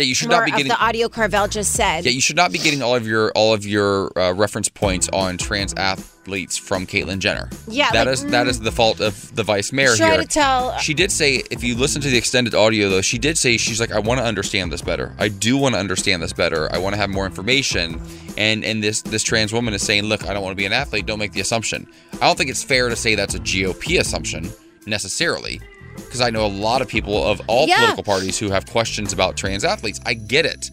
[0.00, 0.68] Yeah, you should more not be getting.
[0.68, 2.06] the audio Carvel just said.
[2.06, 5.10] Yeah, you should not be getting all of your all of your uh, reference points
[5.12, 7.50] on trans athletes from Caitlyn Jenner.
[7.68, 10.22] Yeah, that like, is that is the fault of the vice mayor Try here.
[10.22, 13.36] to tell- She did say, if you listen to the extended audio though, she did
[13.36, 15.14] say she's like, I want to understand this better.
[15.18, 16.72] I do want to understand this better.
[16.72, 18.00] I want to have more information.
[18.38, 20.72] And and this this trans woman is saying, look, I don't want to be an
[20.72, 21.04] athlete.
[21.04, 21.86] Don't make the assumption.
[22.14, 24.48] I don't think it's fair to say that's a GOP assumption
[24.86, 25.60] necessarily.
[26.00, 27.76] Because I know a lot of people of all Yeah.
[27.76, 30.00] political parties who have questions about trans athletes.
[30.04, 30.70] I get it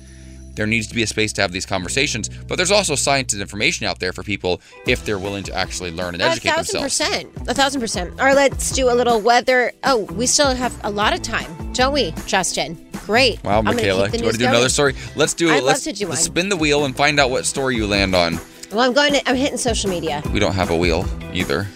[0.57, 2.29] there needs to be a space to have these conversations.
[2.47, 5.91] But there's also science and information out there for people if they're willing to actually
[5.91, 6.99] learn and educate themselves.
[6.99, 7.49] a thousand percent.
[7.49, 8.19] A thousand percent.
[8.19, 9.71] All right, let's do a little weather.
[9.83, 12.75] Oh, we still have a lot of time, don't we, Justin?
[13.05, 13.41] Great.
[13.43, 14.95] Wow, Michaela, do you want to do another story?
[15.15, 15.47] Let's do.
[15.47, 18.39] Love let's, do let's spin the wheel and find out what story you land on.
[18.71, 19.29] Well, I'm going to.
[19.29, 20.23] I'm hitting social media.
[20.33, 21.67] We don't have a wheel either.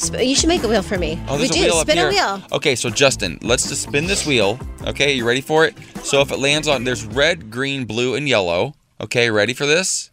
[0.00, 1.20] Sp- You should make a wheel for me.
[1.28, 1.60] Oh, we there's a do.
[1.60, 2.08] wheel up Spin here.
[2.08, 2.42] a wheel.
[2.52, 4.58] Okay, so Justin, let's just spin this wheel.
[4.86, 5.74] Okay, you ready for it?
[6.02, 8.74] So if it lands on, there's red, green, blue, and yellow.
[9.00, 10.10] Okay, ready for this?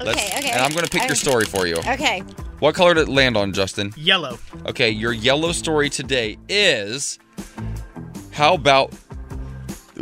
[0.00, 0.50] Let's- Okay, okay.
[0.50, 1.76] And I'm gonna pick I- your story for you.
[1.76, 2.20] Okay.
[2.58, 3.92] What color did it land on, Justin?
[3.96, 4.38] Yellow.
[4.66, 7.18] Okay, your yellow story today is
[8.32, 8.92] how about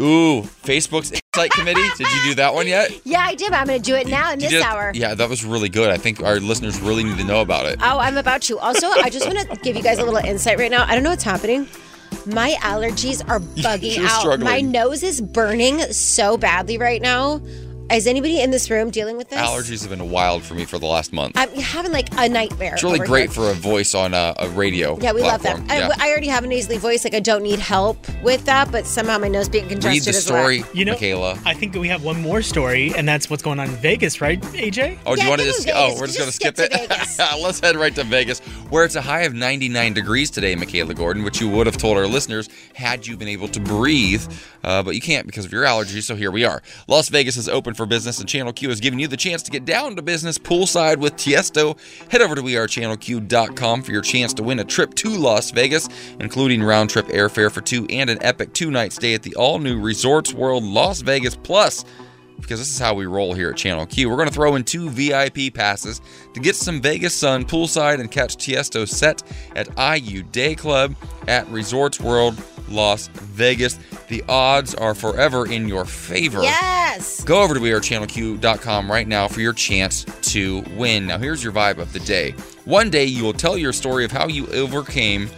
[0.01, 1.83] ooh Facebook's Insight Committee?
[1.97, 2.91] Did you do that one yet?
[3.05, 3.51] Yeah, I did.
[3.51, 4.93] But I'm going to do it now in You this hour.
[4.95, 5.91] Yeah, that was really good.
[5.91, 7.79] I think our listeners really need to know about it.
[7.83, 8.59] Oh, I'm about to.
[8.59, 10.85] Also, I just want to give you guys a little insight right now.
[10.87, 11.69] I don't know what's happening.
[12.27, 14.21] My allergies are bugging out.
[14.21, 14.45] struggling.
[14.51, 17.41] My nose is burning so badly right now.
[17.93, 19.39] Is anybody in this room dealing with this?
[19.41, 21.33] Allergies have been wild for me for the last month.
[21.37, 22.75] I'm having like a nightmare.
[22.75, 23.43] It's really over great here.
[23.47, 24.97] for a voice on a, a radio.
[25.01, 25.67] Yeah, we love platform.
[25.67, 25.77] them.
[25.77, 25.97] Yeah.
[25.99, 27.03] I, I already have a nasally voice.
[27.03, 30.17] Like I don't need help with that, but somehow my nose being congested Read the
[30.17, 31.37] is story, You know, Michaela.
[31.45, 34.41] I think we have one more story, and that's what's going on in Vegas, right,
[34.41, 34.99] AJ?
[35.05, 35.67] Oh, do Yeah, you want to just?
[35.67, 36.89] them Oh, we're just, Just gonna skip, skip it.
[36.89, 37.19] Vegas.
[37.43, 38.39] Let's head right to Vegas,
[38.71, 41.97] where it's a high of 99 degrees today, Michaela Gordon, which you would have told
[41.99, 44.23] our listeners had you been able to breathe,
[44.63, 46.05] uh, but you can't because of your allergies.
[46.05, 46.63] So here we are.
[46.87, 49.51] Las Vegas is open for business, and Channel Q is giving you the chance to
[49.51, 51.79] get down to business poolside with Tiesto.
[52.11, 55.89] Head over to wearechannelq.com for your chance to win a trip to Las Vegas,
[56.19, 59.59] including round trip airfare for two and an epic two night stay at the all
[59.59, 61.87] new Resorts World Las Vegas Plus
[62.41, 64.09] because this is how we roll here at Channel Q.
[64.09, 66.01] We're going to throw in two VIP passes
[66.35, 69.23] to get some Vegas sun poolside and catch Tiesto set
[69.55, 70.95] at Ayu Day Club
[71.29, 73.79] at Resorts World Las Vegas.
[74.09, 76.43] The odds are forever in your favor.
[76.43, 77.23] Yes.
[77.25, 81.07] Go over to wearechannelq.com right now for your chance to win.
[81.07, 82.33] Now, here's your vibe of the day.
[82.65, 85.29] One day you will tell your story of how you overcame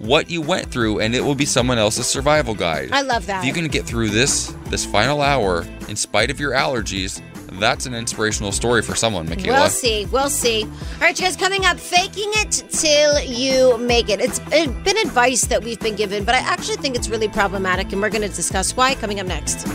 [0.00, 2.90] what you went through, and it will be someone else's survival guide.
[2.90, 3.44] I love that.
[3.44, 7.22] If you can get through this this final hour in spite of your allergies,
[7.58, 9.60] that's an inspirational story for someone, Michaela.
[9.60, 10.06] We'll see.
[10.06, 10.64] We'll see.
[10.64, 14.20] All right, you guys, coming up, faking it till you make it.
[14.20, 17.92] It's it's been advice that we've been given, but I actually think it's really problematic,
[17.92, 19.66] and we're going to discuss why coming up next.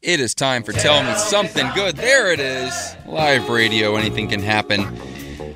[0.00, 1.96] It is time for Tell Me Something Good.
[1.96, 2.94] There it is.
[3.06, 4.82] Live radio, anything can happen.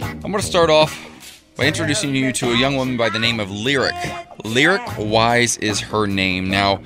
[0.00, 1.07] I'm going to start off
[1.58, 3.96] by introducing you to a young woman by the name of Lyric.
[4.44, 6.48] Lyric Wise is her name.
[6.48, 6.80] Now,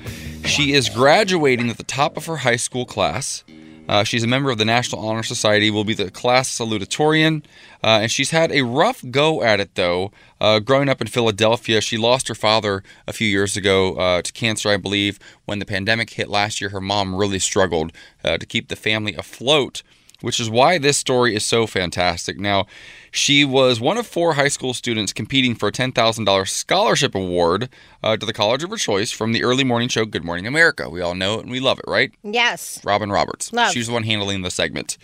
[0.45, 3.43] she is graduating at the top of her high school class.
[3.87, 7.43] Uh, she's a member of the National Honor Society, will be the class salutatorian,
[7.83, 10.11] uh, and she's had a rough go at it though.
[10.41, 14.33] Uh, growing up in Philadelphia, she lost her father a few years ago uh, to
[14.33, 15.19] cancer, I believe.
[15.45, 17.91] When the pandemic hit last year, her mom really struggled
[18.23, 19.83] uh, to keep the family afloat.
[20.21, 22.39] which is why this story is so fantastic.
[22.39, 22.65] Now,
[23.13, 27.69] she was one of four high school students competing for a $10,000 scholarship award
[28.01, 30.89] uh, to the college of her choice from the early morning show Good Morning America.
[30.89, 32.11] We all know it and we love it, right?
[32.23, 32.83] Yes.
[32.83, 33.53] Robin Roberts.
[33.53, 33.71] Love.
[33.71, 34.97] She was the one handling the segment.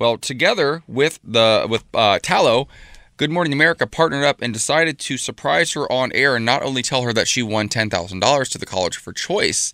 [0.00, 2.66] Well, together with the with uh, Tallo,
[3.16, 6.82] Good Morning America partnered up and decided to surprise her on air and not only
[6.82, 9.72] tell her that she won $10,000 to the college of her choice,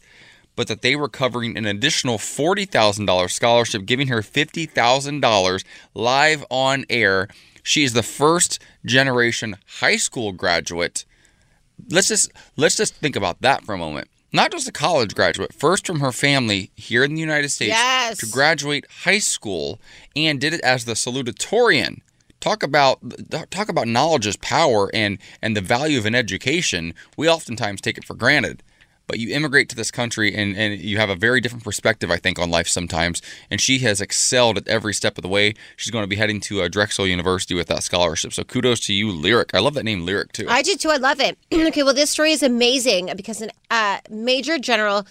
[0.56, 7.28] but that they were covering an additional $40,000 scholarship, giving her $50,000 live on air.
[7.68, 11.04] She is the first generation high school graduate.
[11.90, 14.08] Let's just let's just think about that for a moment.
[14.32, 18.18] Not just a college graduate, first from her family here in the United States Yes.
[18.18, 19.78] to graduate high school
[20.16, 22.00] and did it as the salutatorian.
[22.40, 23.00] Talk about
[23.50, 26.94] talk about knowledge is power and and the value of an education.
[27.18, 28.62] We oftentimes take it for granted.
[29.08, 32.18] But you immigrate to this country and, and you have a very different perspective, I
[32.18, 33.20] think, on life sometimes.
[33.50, 35.54] And she has excelled at every step of the way.
[35.76, 38.32] She's going to be heading to uh, Drexel University with that scholarship.
[38.32, 39.54] So kudos to you, Lyric.
[39.54, 40.46] I love that name, Lyric, too.
[40.48, 40.90] I do too.
[40.90, 41.38] I love it.
[41.52, 45.06] okay, well, this story is amazing because a uh, Major General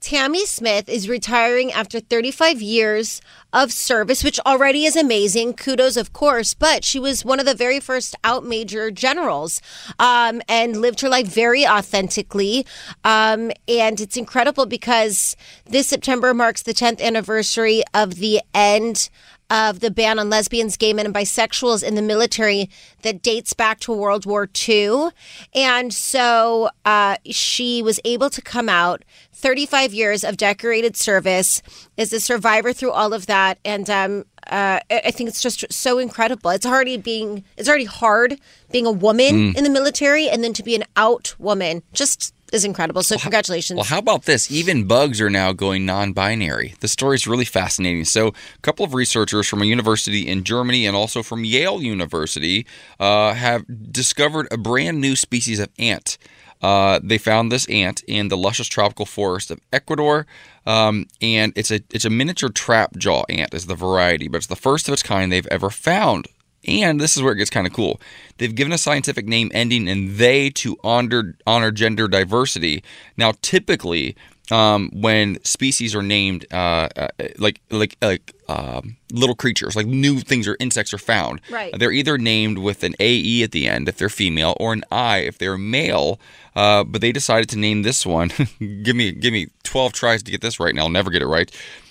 [0.00, 3.20] Tammy Smith is retiring after 35 years
[3.52, 5.54] of service, which already is amazing.
[5.54, 9.60] Kudos, of course, but she was one of the very first out major generals
[9.98, 12.64] um, and lived her life very authentically.
[13.04, 19.10] Um, and it's incredible because this September marks the 10th anniversary of the end
[19.50, 22.68] of the ban on lesbians, gay men, and bisexuals in the military
[23.02, 25.08] that dates back to World War II.
[25.54, 31.62] And so uh, she was able to come out 35 years of decorated service,
[31.96, 33.58] is a survivor through all of that.
[33.64, 36.50] And um, uh, I think it's just so incredible.
[36.50, 38.38] It's already being, it's already hard
[38.72, 42.64] being a woman in the military, and then to be an out woman just is
[42.64, 43.02] incredible.
[43.02, 43.76] So congratulations.
[43.76, 44.50] Well, how about this?
[44.50, 46.74] Even bugs are now going non binary.
[46.80, 48.04] The story is really fascinating.
[48.04, 52.66] So, a couple of researchers from a university in Germany and also from Yale University
[53.00, 56.18] uh, have discovered a brand new species of ant.
[56.60, 60.26] Uh, they found this ant in the luscious tropical forest of Ecuador,
[60.66, 64.48] um, and it's a it's a miniature trap jaw ant is the variety, but it's
[64.48, 66.26] the first of its kind they've ever found.
[66.68, 68.00] And this is where it gets kind of cool.
[68.36, 72.84] They've given a scientific name ending in they to honor honor gender diversity.
[73.16, 74.14] Now, typically,
[74.50, 77.08] um, when species are named uh, uh,
[77.38, 81.76] like like like um, little creatures, like new things or insects are found, Right.
[81.78, 85.18] they're either named with an AE at the end if they're female, or an I
[85.18, 86.18] if they're male.
[86.56, 88.28] Uh, but they decided to name this one.
[88.82, 91.26] give me give me twelve tries to get this right, and I'll never get it
[91.26, 91.50] right.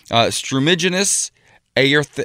[0.10, 1.32] Uh, Strumigenys
[1.76, 2.24] aerth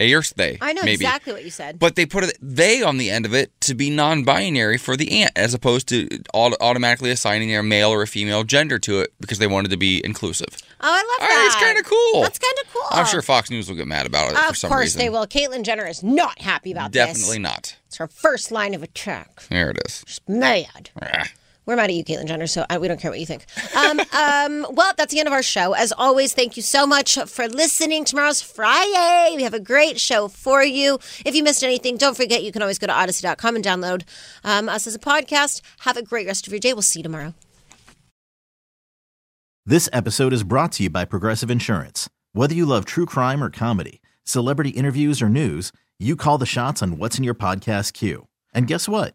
[0.00, 0.34] aerthsday.
[0.54, 0.58] Aerthsday.
[0.60, 0.94] I know maybe.
[0.94, 1.78] exactly what you said.
[1.78, 5.22] But they put a they on the end of it to be non-binary for the
[5.22, 9.12] ant, as opposed to auto- automatically assigning a male or a female gender to it
[9.20, 10.48] because they wanted to be inclusive.
[10.80, 11.34] oh, I love All that.
[11.34, 12.22] right, it's kind of cool.
[12.22, 12.82] That's kind of cool.
[12.90, 14.68] I'm sure Fox News will get mad about it for some.
[14.68, 14.98] Of course reason.
[15.00, 15.26] they will.
[15.26, 17.06] Caitlyn Jenner is not happy about this.
[17.06, 17.76] Definitely not.
[17.86, 19.44] It's her first line of attack.
[19.48, 20.04] There it is.
[20.06, 20.90] She's mad.
[21.00, 21.28] Ah.
[21.66, 23.46] We're mad at you, Caitlyn Jenner, so uh, we don't care what you think.
[23.74, 25.72] Um, um, well, that's the end of our show.
[25.72, 28.04] As always, thank you so much for listening.
[28.04, 29.34] Tomorrow's Friday.
[29.36, 30.98] We have a great show for you.
[31.24, 34.02] If you missed anything, don't forget you can always go to audacy.com and download
[34.44, 35.62] um, us as a podcast.
[35.80, 36.74] Have a great rest of your day.
[36.74, 37.34] We'll see you tomorrow.
[39.66, 42.10] This episode is brought to you by Progressive Insurance.
[42.34, 46.82] Whether you love true crime or comedy, celebrity interviews or news, you call the shots
[46.82, 48.28] on what's in your podcast queue.
[48.52, 49.14] And guess what?